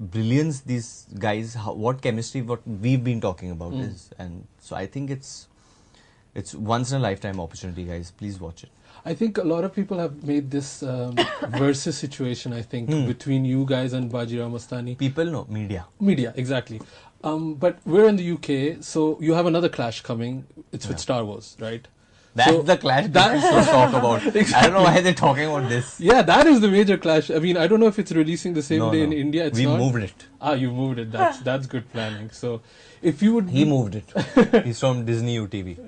brilliance 0.00 0.60
these 0.62 1.06
guys, 1.18 1.54
how, 1.54 1.74
what 1.74 2.00
chemistry, 2.02 2.42
what 2.42 2.66
we've 2.66 3.04
been 3.04 3.20
talking 3.20 3.50
about 3.50 3.74
is. 3.74 4.10
And 4.18 4.46
so 4.58 4.74
I 4.74 4.86
think 4.86 5.10
it's 5.10 5.46
it's 6.34 6.54
once 6.54 6.92
in 6.92 6.98
a 6.98 7.00
lifetime 7.00 7.38
opportunity, 7.40 7.84
guys. 7.84 8.10
Please 8.10 8.40
watch 8.40 8.62
it. 8.64 8.70
I 9.04 9.14
think 9.14 9.38
a 9.38 9.42
lot 9.44 9.64
of 9.64 9.74
people 9.74 9.98
have 9.98 10.22
made 10.24 10.50
this 10.50 10.82
um, 10.82 11.16
versus 11.58 11.96
situation. 11.98 12.52
I 12.52 12.62
think 12.62 12.88
Hmm. 12.90 13.06
between 13.06 13.44
you 13.44 13.64
guys 13.66 13.92
and 13.92 14.10
Bajirao 14.10 14.50
Mastani. 14.50 14.96
People 14.96 15.26
know 15.26 15.46
media. 15.48 15.86
Media, 16.00 16.32
exactly. 16.36 16.80
Um, 17.22 17.54
but 17.54 17.78
we're 17.84 18.08
in 18.08 18.16
the 18.16 18.32
UK, 18.32 18.82
so 18.82 19.18
you 19.20 19.34
have 19.34 19.46
another 19.46 19.68
clash 19.68 20.00
coming. 20.02 20.46
It's 20.72 20.88
with 20.88 20.98
Star 20.98 21.24
Wars, 21.24 21.56
right? 21.60 21.86
That's 22.32 22.50
So 22.50 22.62
the 22.62 22.76
clash 22.76 23.04
that- 23.04 23.12
that 23.12 23.40
supposed 23.42 23.70
talk 23.70 23.92
about. 23.92 24.22
I 24.54 24.62
don't 24.62 24.72
know 24.74 24.82
why 24.82 25.00
they're 25.00 25.12
talking 25.14 25.46
about 25.46 25.68
this. 25.68 25.98
Yeah, 26.00 26.22
that 26.22 26.46
is 26.46 26.60
the 26.60 26.68
major 26.68 26.96
clash. 26.96 27.28
I 27.30 27.40
mean, 27.40 27.56
I 27.56 27.66
don't 27.66 27.80
know 27.80 27.88
if 27.88 27.98
it's 27.98 28.12
releasing 28.12 28.54
the 28.54 28.62
same 28.62 28.78
No, 28.78 28.92
day 28.92 28.98
no. 28.98 29.04
in 29.06 29.12
India. 29.12 29.46
It's 29.46 29.58
we 29.58 29.64
not. 29.66 29.78
moved 29.80 30.02
it. 30.04 30.26
Ah, 30.40 30.52
you 30.52 30.70
moved 30.70 31.00
it. 31.00 31.10
That's 31.10 31.38
that's 31.48 31.66
good 31.66 31.90
planning. 31.92 32.30
So, 32.30 32.60
if 33.02 33.20
you 33.22 33.34
would, 33.34 33.48
He 33.50 33.64
moved 33.64 33.96
it. 33.96 34.64
He's 34.64 34.78
from 34.78 35.04
Disney 35.04 35.38
UTV. 35.38 35.66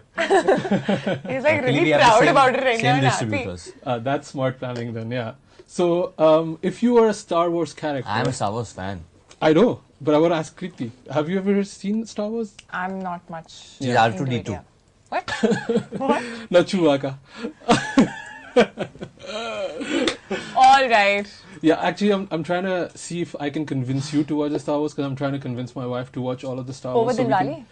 He's 1.32 1.44
like 1.44 1.62
really 1.62 1.80
we 1.84 1.90
have 1.90 2.00
the 2.00 2.06
proud 2.06 2.18
same- 2.20 2.28
about 2.36 2.54
it 2.56 2.64
right 2.64 2.76
same 2.76 2.84
now 2.86 2.94
and 2.94 3.06
happy. 3.06 3.24
distributors. 3.26 3.72
uh, 3.84 3.98
that's 4.00 4.28
smart 4.28 4.58
planning 4.58 4.92
then. 4.94 5.10
Yeah. 5.12 5.32
So, 5.66 6.12
um, 6.18 6.58
if 6.62 6.82
you 6.82 6.98
are 6.98 7.06
a 7.08 7.14
Star 7.14 7.50
Wars 7.50 7.72
character, 7.72 8.10
I'm 8.10 8.26
a 8.26 8.32
Star 8.32 8.50
Wars 8.52 8.72
fan. 8.72 9.04
I 9.40 9.52
know, 9.52 9.80
but 10.00 10.14
I 10.14 10.18
want 10.18 10.32
to 10.32 10.36
ask 10.38 10.58
Kriti. 10.58 10.90
Have 11.10 11.28
you 11.28 11.38
ever 11.38 11.62
seen 11.64 12.04
Star 12.06 12.28
Wars? 12.28 12.54
I'm 12.70 13.00
not 13.00 13.28
much. 13.30 13.50
She's 13.78 13.88
Yeah. 13.88 14.08
R2D2. 14.10 14.60
Into 15.14 15.46
it, 15.46 15.52
yeah. 15.68 15.80
What? 15.98 16.00
what? 16.00 16.22
Na 16.50 16.60
Chewbacca. 16.60 17.18
All 20.56 20.88
right. 20.88 21.26
Yeah, 21.60 21.80
actually, 21.80 22.12
I'm, 22.12 22.26
I'm 22.30 22.42
trying 22.42 22.64
to 22.64 22.90
see 22.96 23.20
if 23.20 23.36
I 23.38 23.50
can 23.50 23.64
convince 23.66 24.12
you 24.12 24.24
to 24.24 24.34
watch 24.36 24.50
the 24.52 24.58
Star 24.58 24.78
Wars 24.78 24.92
because 24.92 25.06
I'm 25.06 25.14
trying 25.16 25.32
to 25.32 25.38
convince 25.38 25.76
my 25.76 25.86
wife 25.86 26.10
to 26.12 26.20
watch 26.20 26.42
all 26.44 26.58
of 26.58 26.66
the 26.66 26.72
Star 26.74 26.94
Over 26.94 27.04
Wars. 27.04 27.16
so 27.16 27.22
we 27.24 27.28
Diwali? 27.32 27.54
can- 27.54 27.66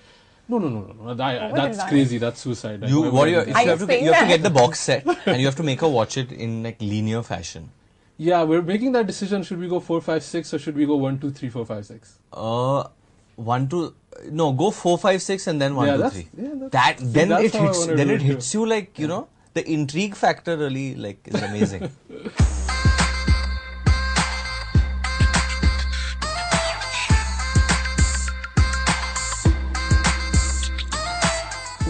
No, 0.49 0.59
no, 0.59 0.69
no, 0.69 0.81
no. 0.81 1.05
no. 1.05 1.15
That- 1.15 1.55
that's 1.55 1.85
crazy. 1.85 2.19
That's 2.19 2.41
suicide. 2.41 2.89
You, 2.89 3.05
Like, 3.05 3.13
what 3.13 3.29
you, 3.29 3.37
why 3.37 3.43
if 3.43 3.47
would 3.47 3.57
Are 3.57 3.61
you 3.61 3.65
you 3.65 3.71
have 3.71 3.79
to, 3.81 3.87
get, 3.87 4.03
you 4.03 4.13
have 4.13 4.23
to 4.23 4.29
get 4.29 4.43
the 4.43 4.51
box 4.51 4.81
set 4.81 5.05
and 5.27 5.41
you 5.41 5.47
have 5.47 5.57
to 5.57 5.63
make 5.63 5.81
her 5.81 5.89
watch 5.89 6.17
it 6.17 6.31
in 6.33 6.63
like 6.63 6.81
linear 6.81 7.23
fashion. 7.23 7.71
Yeah, 8.17 8.43
we're 8.43 8.61
making 8.63 8.93
that 8.93 9.07
decision. 9.07 9.43
Should 9.43 9.59
we 9.59 9.67
go 9.67 9.81
four, 9.81 10.01
five, 10.03 10.23
six, 10.23 10.53
or 10.53 10.59
should 10.59 10.77
we 10.77 10.85
go 10.85 10.97
one, 10.97 11.19
two, 11.19 11.31
three, 11.31 11.49
four, 11.49 11.65
five, 11.65 11.87
six? 11.87 12.19
Uh, 12.33 12.85
one 13.37 13.69
two, 13.69 13.95
no, 14.31 14.53
go 14.53 14.71
four 14.71 14.99
five 14.99 15.23
six 15.23 15.47
and 15.47 15.61
then 15.61 15.75
one 15.75 15.87
Yeah, 15.89 15.97
two 15.97 16.11
three. 16.11 16.29
yeah, 16.37 16.69
that 16.71 16.97
then 17.01 17.33
it 17.33 17.55
hits. 17.55 17.87
Then 17.87 18.11
it 18.11 18.23
hits 18.23 18.53
you 18.55 18.67
like 18.67 18.99
you 18.99 19.07
know 19.07 19.29
the 19.55 19.69
intrigue 19.71 20.15
factor 20.15 20.57
really 20.57 20.95
like 20.95 21.19
is 21.27 21.43
amazing. 21.43 21.91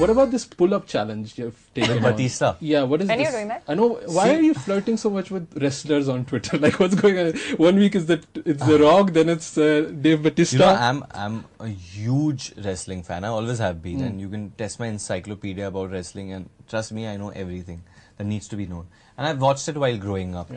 What 0.00 0.10
about 0.10 0.30
this 0.30 0.44
pull-up 0.46 0.86
challenge 0.86 1.38
you've 1.38 1.58
taken 1.74 1.96
With 1.96 2.04
on? 2.04 2.12
Batista. 2.12 2.56
Yeah, 2.60 2.82
what 2.84 3.02
is 3.02 3.08
When 3.08 3.18
are 3.18 3.22
you 3.22 3.30
doing 3.30 3.48
that? 3.48 3.62
I 3.68 3.74
know. 3.74 3.88
Why 4.06 4.24
See- 4.24 4.34
are 4.36 4.40
you 4.40 4.54
flirting 4.54 4.96
so 4.96 5.10
much 5.10 5.30
with 5.30 5.56
wrestlers 5.62 6.08
on 6.08 6.24
Twitter? 6.24 6.58
Like, 6.64 6.78
what's 6.80 6.94
going 6.94 7.18
on? 7.18 7.32
One 7.56 7.76
week 7.76 7.94
is 7.94 8.06
that 8.06 8.24
it's 8.34 8.64
The 8.66 8.78
Rock, 8.78 9.12
then 9.12 9.28
it's 9.28 9.56
uh, 9.58 9.90
Dave 10.00 10.22
Batista. 10.22 10.56
You 10.56 10.60
know, 10.64 10.74
I'm 10.88 11.04
I'm 11.10 11.44
a 11.58 11.68
huge 11.68 12.52
wrestling 12.64 13.02
fan. 13.02 13.24
I 13.24 13.28
always 13.28 13.58
have 13.58 13.82
been, 13.82 14.00
and 14.00 14.20
you 14.20 14.28
can 14.28 14.50
test 14.52 14.80
my 14.80 14.86
encyclopedia 14.86 15.68
about 15.68 15.90
wrestling, 15.90 16.32
and 16.32 16.48
trust 16.68 16.92
me, 16.92 17.06
I 17.06 17.16
know 17.16 17.28
everything 17.30 17.82
that 18.16 18.24
needs 18.24 18.48
to 18.48 18.56
be 18.56 18.66
known. 18.66 18.86
And 19.18 19.26
I've 19.26 19.40
watched 19.40 19.68
it 19.68 19.76
while 19.76 19.96
growing 19.98 20.34
up. 20.34 20.50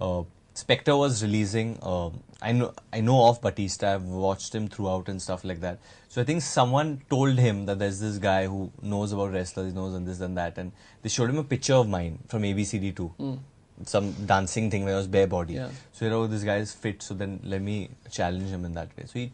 Uh, 0.00 0.22
Spectre 0.54 0.96
was 0.96 1.22
releasing. 1.22 1.78
Um 1.82 2.22
I 2.42 2.52
know 2.52 2.72
I 2.92 3.00
know 3.00 3.28
of 3.28 3.40
Batista. 3.40 3.94
I've 3.94 4.04
watched 4.04 4.54
him 4.54 4.68
throughout 4.68 5.08
and 5.08 5.20
stuff 5.20 5.44
like 5.44 5.60
that. 5.60 5.78
So 6.08 6.20
I 6.20 6.24
think 6.24 6.42
someone 6.42 7.02
told 7.08 7.38
him 7.38 7.66
that 7.66 7.78
there's 7.78 8.00
this 8.00 8.18
guy 8.18 8.46
who 8.46 8.72
knows 8.82 9.12
about 9.12 9.32
wrestlers, 9.32 9.68
he 9.68 9.72
knows 9.72 9.94
and 9.94 10.08
this 10.08 10.20
and 10.20 10.36
that, 10.36 10.58
and 10.58 10.72
they 11.02 11.08
showed 11.08 11.30
him 11.30 11.38
a 11.38 11.44
picture 11.44 11.74
of 11.74 11.88
mine 11.88 12.18
from 12.28 12.42
ABCD2. 12.42 13.38
Some 13.84 14.12
dancing 14.26 14.70
thing 14.70 14.84
where 14.84 14.94
I 14.94 14.96
was 14.98 15.06
bare 15.06 15.26
body. 15.26 15.54
Yeah. 15.54 15.70
So 15.92 16.04
you 16.04 16.10
know 16.10 16.26
this 16.26 16.42
guy 16.44 16.56
is 16.56 16.72
fit. 16.72 17.02
So 17.02 17.14
then 17.14 17.40
let 17.44 17.62
me 17.62 17.90
challenge 18.10 18.48
him 18.48 18.64
in 18.64 18.74
that 18.74 18.88
way. 18.96 19.04
So 19.06 19.18
he, 19.20 19.32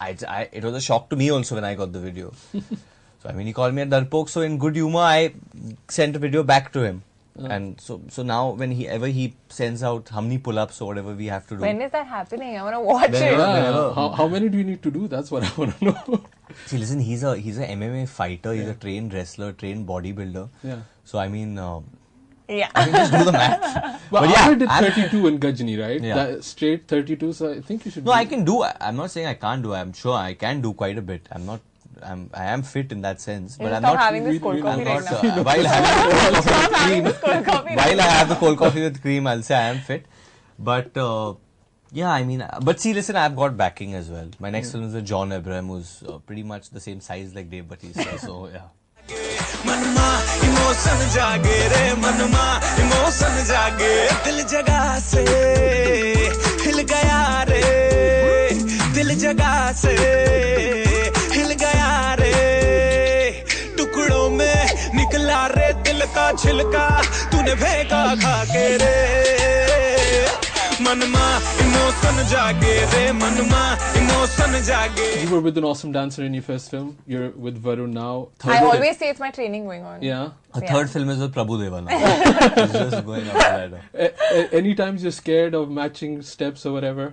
I, 0.00 0.16
I, 0.28 0.48
it 0.52 0.62
was 0.62 0.74
a 0.74 0.80
shock 0.80 1.08
to 1.10 1.16
me 1.16 1.30
also 1.30 1.54
when 1.54 1.64
I 1.64 1.74
got 1.74 1.92
the 1.92 1.98
video. 2.00 2.32
so 2.52 3.28
I 3.28 3.32
mean, 3.32 3.46
he 3.46 3.52
called 3.52 3.74
me 3.74 3.82
a 3.82 3.86
darpok. 3.86 4.28
So 4.28 4.42
in 4.42 4.58
good 4.58 4.76
humor, 4.76 5.00
I 5.00 5.34
sent 5.88 6.14
a 6.14 6.18
video 6.18 6.42
back 6.42 6.72
to 6.74 6.82
him. 6.82 7.02
And 7.46 7.80
so, 7.80 8.00
so 8.08 8.22
now 8.22 8.50
when 8.50 8.70
he 8.72 8.88
ever 8.88 9.06
he 9.06 9.34
sends 9.48 9.82
out 9.82 10.08
how 10.08 10.20
many 10.20 10.38
pull-ups 10.38 10.80
or 10.80 10.88
whatever 10.88 11.12
we 11.14 11.26
have 11.26 11.46
to 11.48 11.54
do. 11.56 11.60
When 11.60 11.80
is 11.80 11.92
that 11.92 12.06
happening? 12.06 12.56
I 12.58 12.62
want 12.62 12.74
to 12.74 12.80
watch 12.80 13.10
Whenever- 13.12 13.26
it. 13.26 13.38
Yeah, 13.38 13.52
Whenever- 13.54 13.92
how, 13.94 14.08
how 14.10 14.28
many 14.28 14.48
do 14.48 14.58
you 14.58 14.64
need 14.64 14.82
to 14.82 14.90
do? 14.90 15.06
That's 15.08 15.30
what 15.30 15.44
I 15.44 15.52
want 15.56 15.78
to 15.78 15.84
know. 15.84 16.24
See, 16.66 16.78
listen, 16.78 16.98
he's 17.00 17.22
a 17.22 17.36
he's 17.36 17.58
a 17.58 17.66
MMA 17.66 18.08
fighter. 18.08 18.52
He's 18.54 18.66
a 18.68 18.74
trained 18.74 19.14
wrestler, 19.14 19.52
trained 19.52 19.86
bodybuilder. 19.86 20.48
Yeah. 20.64 20.80
So 21.04 21.18
I 21.18 21.28
mean, 21.28 21.58
um, 21.58 21.84
Yeah. 22.48 22.70
I 22.74 22.86
mean, 22.86 22.94
just 22.94 23.12
do 23.12 23.24
the 23.24 23.32
math. 23.32 24.02
But, 24.10 24.20
But 24.22 24.30
yeah, 24.30 24.48
Aamir 24.48 24.58
did 24.58 24.68
I'm- 24.70 24.84
32 24.92 25.26
in 25.28 25.38
Ghajini, 25.38 25.78
right? 25.80 26.00
Yeah. 26.02 26.14
That 26.14 26.44
straight 26.44 26.88
32, 26.88 27.32
so 27.34 27.52
I 27.52 27.60
think 27.60 27.84
you 27.84 27.90
should 27.90 28.06
No, 28.06 28.12
do 28.12 28.16
I 28.18 28.24
can 28.24 28.44
do. 28.44 28.62
I- 28.62 28.74
I'm 28.80 28.96
not 28.96 29.10
saying 29.10 29.26
I 29.26 29.34
can't 29.34 29.62
do. 29.62 29.74
I'm 29.74 29.92
sure 29.92 30.14
I 30.14 30.32
can 30.34 30.62
do 30.62 30.72
quite 30.72 30.96
a 30.98 31.02
bit. 31.02 31.28
I'm 31.30 31.44
not. 31.44 31.60
I'm. 32.01 32.29
I 32.33 32.45
am 32.53 32.63
fit 32.63 32.91
in 32.91 33.01
that 33.01 33.21
sense, 33.21 33.55
but 33.57 33.65
You 33.67 33.73
I'm 33.75 33.81
stop 33.83 33.93
not. 33.95 34.03
having 34.03 34.23
this 34.25 34.33
we- 34.33 34.39
cold 34.39 34.55
we- 34.55 34.61
coffee 34.61 34.81
I'm 34.81 34.87
right 34.87 35.03
not. 35.11 35.23
now. 35.23 35.35
Uh, 35.39 35.43
while 35.43 35.63
having 35.73 35.93
the 35.93 36.03
cold 36.03 36.33
coffee 36.33 36.49
Stop 36.49 36.71
with 36.71 36.75
having 36.79 36.89
cream, 36.89 37.03
this 37.03 37.17
cold 37.27 37.45
coffee 37.45 37.75
right 37.75 37.77
while 37.77 38.01
I 38.01 38.05
now. 38.07 38.09
have 38.17 38.29
the 38.29 38.35
cold 38.43 38.57
coffee 38.57 38.81
with 38.83 39.01
cream, 39.01 39.27
I'll 39.27 39.41
say 39.43 39.55
I 39.55 39.67
am 39.69 39.79
fit. 39.79 40.05
But 40.59 40.97
uh, 40.97 41.33
yeah, 41.91 42.11
I 42.11 42.23
mean, 42.23 42.41
uh, 42.41 42.59
but 42.61 42.79
see, 42.79 42.93
listen, 42.93 43.15
I've 43.15 43.35
got 43.35 43.55
backing 43.57 43.93
as 43.93 44.09
well. 44.09 44.29
My 44.39 44.49
next 44.49 44.71
film 44.71 44.83
is 44.85 44.93
with 44.95 45.05
John 45.05 45.31
Abraham, 45.31 45.67
who's 45.67 46.03
uh, 46.07 46.17
pretty 46.19 46.43
much 46.43 46.69
the 46.71 46.79
same 46.79 46.99
size 47.01 47.33
like 47.35 47.49
Dave 47.49 47.67
Batista. 47.69 48.17
so 48.17 48.47
yeah. 48.53 48.69
मनमा 49.67 50.09
emotion 50.47 50.99
जागे 51.13 51.57
रे 51.73 51.83
मनमा 52.03 52.45
emotion 52.83 53.35
जागे 53.49 53.93
दिल 54.25 54.43
जगा 54.53 54.81
से 55.09 55.23
निकला 64.99 65.45
रे 65.55 65.71
दिल 65.87 66.01
का 66.17 66.31
छिलका 66.43 66.87
तूने 67.31 67.55
भेगा 67.63 68.03
खा 68.25 68.35
के 68.53 68.65
रे 68.83 68.91
मनमा 70.85 71.25
इमोशन 71.63 72.17
जागे 72.29 72.73
रे 72.93 73.11
मनमा 73.19 73.61
इमोशन 73.99 74.59
जागे 74.69 75.09
You 75.23 75.29
were 75.33 75.41
with 75.47 75.57
an 75.61 75.67
awesome 75.69 75.91
dancer 75.97 76.23
in 76.27 76.33
your 76.37 76.43
first 76.47 76.69
film. 76.73 76.87
You're 77.13 77.29
with 77.45 77.61
Varun 77.67 77.93
now. 77.97 78.13
I 78.43 78.57
Third- 78.59 78.63
always 78.71 78.97
say 79.01 79.09
it's 79.13 79.21
my 79.25 79.29
training 79.37 79.65
going 79.69 79.85
on. 79.91 80.01
Yeah. 80.07 80.23
A 80.59 80.61
Yeah. 80.63 80.73
third 80.73 80.89
film 80.95 81.09
is 81.15 81.19
with 81.25 81.33
Prabhu 81.37 81.59
Deva 81.63 81.81
now. 81.85 82.01
He's 82.57 82.73
just 82.79 83.05
going 83.11 83.29
up 83.29 83.37
the 83.39 83.49
ladder. 83.57 83.81
A- 84.07 84.11
a- 84.39 84.47
any 84.61 84.75
times 84.81 85.03
you're 85.07 85.17
scared 85.19 85.55
of 85.61 85.69
matching 85.81 86.17
steps 86.31 86.65
or 86.65 86.73
whatever? 86.77 87.07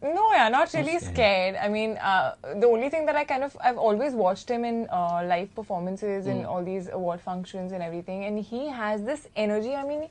No, 0.00 0.32
yeah, 0.32 0.48
not 0.48 0.72
really 0.74 0.98
scared. 0.98 1.14
scared. 1.14 1.56
I 1.56 1.68
mean, 1.68 1.96
uh, 1.96 2.34
the 2.60 2.66
only 2.68 2.88
thing 2.88 3.04
that 3.06 3.16
I 3.16 3.24
kind 3.24 3.42
of, 3.42 3.56
I've 3.60 3.78
always 3.78 4.12
watched 4.12 4.48
him 4.48 4.64
in 4.64 4.86
uh, 4.90 5.24
live 5.26 5.52
performances 5.54 6.26
and 6.26 6.46
all 6.46 6.62
these 6.62 6.88
award 6.88 7.20
functions 7.20 7.72
and 7.72 7.82
everything, 7.82 8.24
and 8.24 8.38
he 8.38 8.68
has 8.68 9.02
this 9.02 9.26
energy. 9.34 9.74
I 9.74 9.84
mean, 9.84 10.08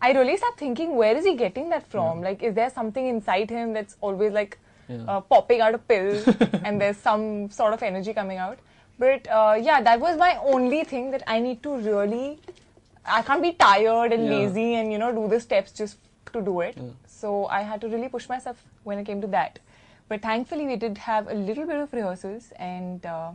I 0.00 0.12
really 0.12 0.36
start 0.36 0.56
thinking, 0.56 0.94
where 0.94 1.16
is 1.16 1.24
he 1.24 1.34
getting 1.34 1.68
that 1.70 1.84
from? 1.90 2.20
Like, 2.22 2.42
is 2.44 2.54
there 2.54 2.70
something 2.70 3.06
inside 3.08 3.50
him 3.50 3.72
that's 3.72 3.96
always 4.00 4.32
like 4.32 4.58
Yeah. 4.88 5.02
uh, 5.08 5.20
popping 5.32 5.60
out 5.66 5.74
a 5.74 5.78
pill 5.78 6.22
and 6.64 6.80
there's 6.80 6.98
some 6.98 7.50
sort 7.50 7.72
of 7.72 7.82
energy 7.82 8.12
coming 8.14 8.38
out? 8.38 8.58
But 8.98 9.26
uh, 9.26 9.54
yeah, 9.60 9.80
that 9.82 9.98
was 9.98 10.16
my 10.16 10.36
only 10.54 10.84
thing 10.84 11.10
that 11.10 11.22
I 11.26 11.40
need 11.40 11.62
to 11.64 11.76
really. 11.78 12.38
I 13.04 13.22
can't 13.22 13.42
be 13.42 13.52
tired 13.52 14.12
and 14.12 14.24
Yeah. 14.26 14.30
lazy 14.34 14.74
and 14.74 14.92
you 14.92 14.98
know 14.98 15.10
do 15.12 15.26
the 15.28 15.40
steps 15.40 15.72
just 15.72 15.98
to 16.34 16.40
do 16.42 16.60
it. 16.60 16.78
So 17.20 17.46
I 17.46 17.62
had 17.62 17.80
to 17.82 17.88
really 17.88 18.08
push 18.08 18.28
myself 18.28 18.62
when 18.82 18.98
it 18.98 19.04
came 19.04 19.20
to 19.20 19.28
that. 19.28 19.58
But 20.08 20.22
thankfully, 20.22 20.66
we 20.66 20.76
did 20.76 20.98
have 20.98 21.28
a 21.28 21.34
little 21.34 21.66
bit 21.66 21.76
of 21.76 21.92
rehearsals 21.92 22.52
and 22.56 23.06
uh, 23.06 23.30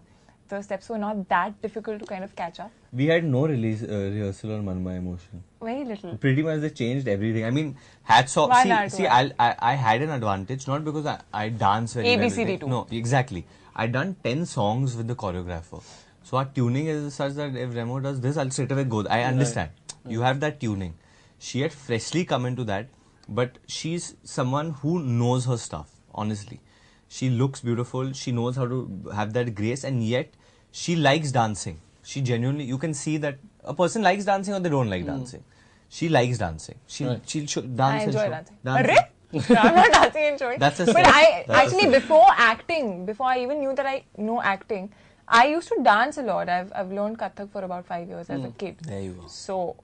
the 0.50 0.62
steps 0.62 0.89
were 0.89 0.98
not 0.98 1.29
that 1.29 1.62
difficult 1.62 2.00
to 2.00 2.05
kind 2.05 2.24
of 2.24 2.36
catch 2.36 2.59
up. 2.59 2.71
We 2.91 3.05
had 3.07 3.24
no 3.24 3.45
release 3.48 3.81
uh, 3.83 4.09
rehearsal 4.13 4.53
on 4.55 4.65
Manma 4.65 4.98
Emotion. 4.98 5.43
Very 5.62 5.86
little. 5.86 6.17
Pretty 6.17 6.43
much 6.43 6.62
they 6.62 6.69
changed 6.71 7.07
everything. 7.07 7.45
I 7.45 7.51
mean, 7.51 7.75
hats 8.03 8.36
off. 8.38 8.50
Why 8.50 8.63
See, 8.63 8.69
not? 8.69 8.91
see 8.91 9.07
I 9.07 9.31
I 9.71 9.74
had 9.86 10.01
an 10.01 10.09
advantage 10.17 10.67
not 10.67 10.83
because 10.83 11.05
I, 11.05 11.17
I 11.33 11.50
dance 11.50 11.93
very 11.93 12.07
A, 12.07 12.12
well. 12.12 12.19
B, 12.19 12.25
with 12.25 12.33
C, 12.33 12.45
D 12.45 12.53
it. 12.53 12.59
too. 12.62 12.67
No, 12.67 12.86
exactly. 12.91 13.45
I 13.75 13.88
done 13.88 14.15
ten 14.24 14.45
songs 14.45 14.95
with 15.01 15.07
the 15.07 15.15
choreographer. 15.15 15.81
So 16.24 16.38
our 16.38 16.45
tuning 16.45 16.88
is 16.88 17.13
such 17.13 17.33
that 17.33 17.55
if 17.55 17.75
Remo 17.75 18.00
does 18.00 18.19
this, 18.21 18.38
I'll 18.38 18.50
straight 18.51 18.71
away 18.71 18.83
go. 18.95 19.05
I 19.07 19.21
understand. 19.24 19.69
You 20.07 20.21
have 20.21 20.39
that 20.41 20.59
tuning. 20.59 20.95
She 21.38 21.62
had 21.62 21.74
freshly 21.74 22.25
come 22.25 22.45
into 22.45 22.63
that, 22.65 22.88
but 23.29 23.57
she's 23.67 24.15
someone 24.24 24.71
who 24.81 25.00
knows 25.00 25.45
her 25.45 25.57
stuff. 25.57 25.89
Honestly, 26.13 26.59
she 27.07 27.29
looks 27.29 27.62
beautiful. 27.62 28.12
She 28.13 28.31
knows 28.31 28.55
how 28.55 28.67
to 28.67 29.12
have 29.15 29.33
that 29.33 29.53
grace, 29.55 29.83
and 29.83 30.03
yet 30.03 30.33
she 30.71 30.95
likes 30.95 31.31
dancing. 31.31 31.79
She 32.03 32.21
genuinely, 32.21 32.63
you 32.63 32.77
can 32.77 32.93
see 32.93 33.17
that 33.17 33.38
a 33.63 33.74
person 33.74 34.01
likes 34.01 34.25
dancing 34.25 34.53
or 34.53 34.59
they 34.59 34.69
don't 34.69 34.89
like 34.89 35.03
hmm. 35.03 35.07
dancing. 35.07 35.43
She 35.89 36.09
likes 36.09 36.38
dancing. 36.38 36.75
She 36.88 37.05
Right. 37.05 37.21
she'll 37.25 37.48
show, 37.48 37.62
dance. 37.62 37.81
I 37.81 37.98
and 37.98 38.07
enjoy 38.07 38.24
show. 38.24 38.29
dancing. 38.29 38.57
Dancing. 38.63 38.98
No, 39.31 39.55
I'm 39.62 39.75
not 39.75 39.91
dancing 39.91 40.24
and 40.24 40.39
showing. 40.39 40.57
That's 40.57 40.79
a 40.79 40.86
but. 40.86 41.05
I 41.05 41.43
That's 41.45 41.59
actually 41.59 41.89
step. 41.89 42.01
before 42.01 42.25
acting, 42.36 43.05
before 43.05 43.27
I 43.27 43.43
even 43.43 43.59
knew 43.59 43.75
that 43.75 43.86
I 43.86 44.03
know 44.17 44.41
acting, 44.41 44.91
I 45.27 45.50
used 45.50 45.67
to 45.67 45.77
dance 45.83 46.17
a 46.17 46.24
lot. 46.24 46.50
I've 46.50 46.71
I've 46.75 46.91
learned 46.91 47.19
Kathak 47.19 47.51
for 47.51 47.62
about 47.63 47.86
five 47.86 48.07
years 48.07 48.27
as 48.31 48.39
a 48.39 48.48
hmm. 48.48 48.57
kid. 48.57 48.79
There 48.81 49.01
you 49.01 49.12
go. 49.12 49.27
So 49.27 49.75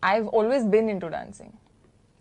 I've 0.00 0.28
always 0.28 0.64
been 0.64 0.88
into 0.88 1.10
dancing. 1.10 1.52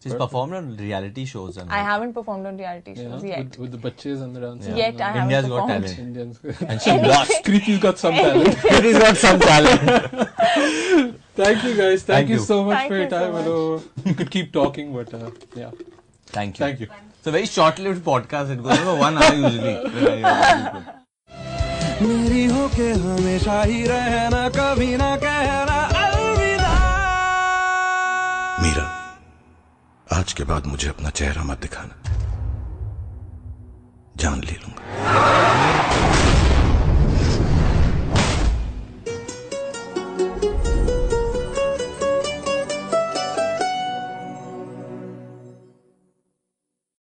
She's 0.04 0.14
performed 0.14 0.54
on 0.54 0.76
reality 0.78 1.24
shows 1.26 1.58
and 1.58 1.72
I 1.72 1.80
all. 1.80 1.86
haven't 1.86 2.14
performed 2.14 2.46
on 2.46 2.58
reality 2.58 2.94
shows 2.96 3.24
Yeah, 3.24 3.30
yet. 3.38 3.40
with, 3.52 3.60
with 3.60 3.72
the 3.72 3.78
bachches 3.78 4.22
and 4.22 4.36
the 4.36 4.42
dancers. 4.42 4.76
Yet 4.78 5.00
I 5.00 5.12
haven't 5.12 5.22
India's 5.24 5.48
Got. 5.48 5.68
Talent. 5.68 6.00
Indians. 6.00 6.40
and 6.68 6.82
she 6.82 6.92
lost. 6.92 7.44
Creepy's 7.46 7.80
got 7.80 7.98
some 7.98 8.14
talent. 8.14 8.58
He's 8.84 9.00
got 9.00 9.16
some 9.18 9.40
talent. 9.40 9.82
Thank 11.36 11.64
you 11.64 11.76
guys. 11.76 12.04
Thank, 12.04 12.28
Thank 12.28 12.30
you. 12.30 12.36
you. 12.36 12.42
so 12.42 12.64
much 12.66 12.78
Thank 12.78 12.90
for 12.90 12.96
your 12.96 13.04
you 13.06 13.10
so 13.10 13.32
time. 13.32 13.76
Much. 13.76 14.06
you 14.06 14.14
could 14.14 14.30
keep 14.32 14.52
talking, 14.52 14.94
but 14.94 15.14
uh, 15.14 15.32
yeah. 15.56 15.72
Thank 16.28 16.60
you. 16.60 16.66
Thank 16.66 16.80
you. 16.82 16.88
It's 17.18 17.28
a 17.28 17.32
very 17.32 17.46
short-lived 17.46 18.04
podcast. 18.04 18.50
It 18.52 18.62
goes 18.62 18.78
for 18.80 18.96
one 18.98 19.18
hour 19.18 19.34
usually. 19.34 19.78
मेरी 22.04 22.46
होके 22.46 22.88
हमेशा 23.02 23.62
ही 23.64 23.84
रहना 23.88 24.48
कभी 24.56 24.96
ना 24.98 25.16
कहना 25.24 25.78
अलविदा 26.04 26.72
मीरा 28.64 28.86
आज 30.14 30.34
के 30.34 30.44
बाद 30.44 30.66
मुझे 30.66 30.90
अपना 30.90 31.10
चेहरा 31.10 31.44
मत 31.44 31.62
दिखाना। 31.62 31.96
जान 34.18 34.44
ले 34.44 34.52
लूँगा। 34.52 35.33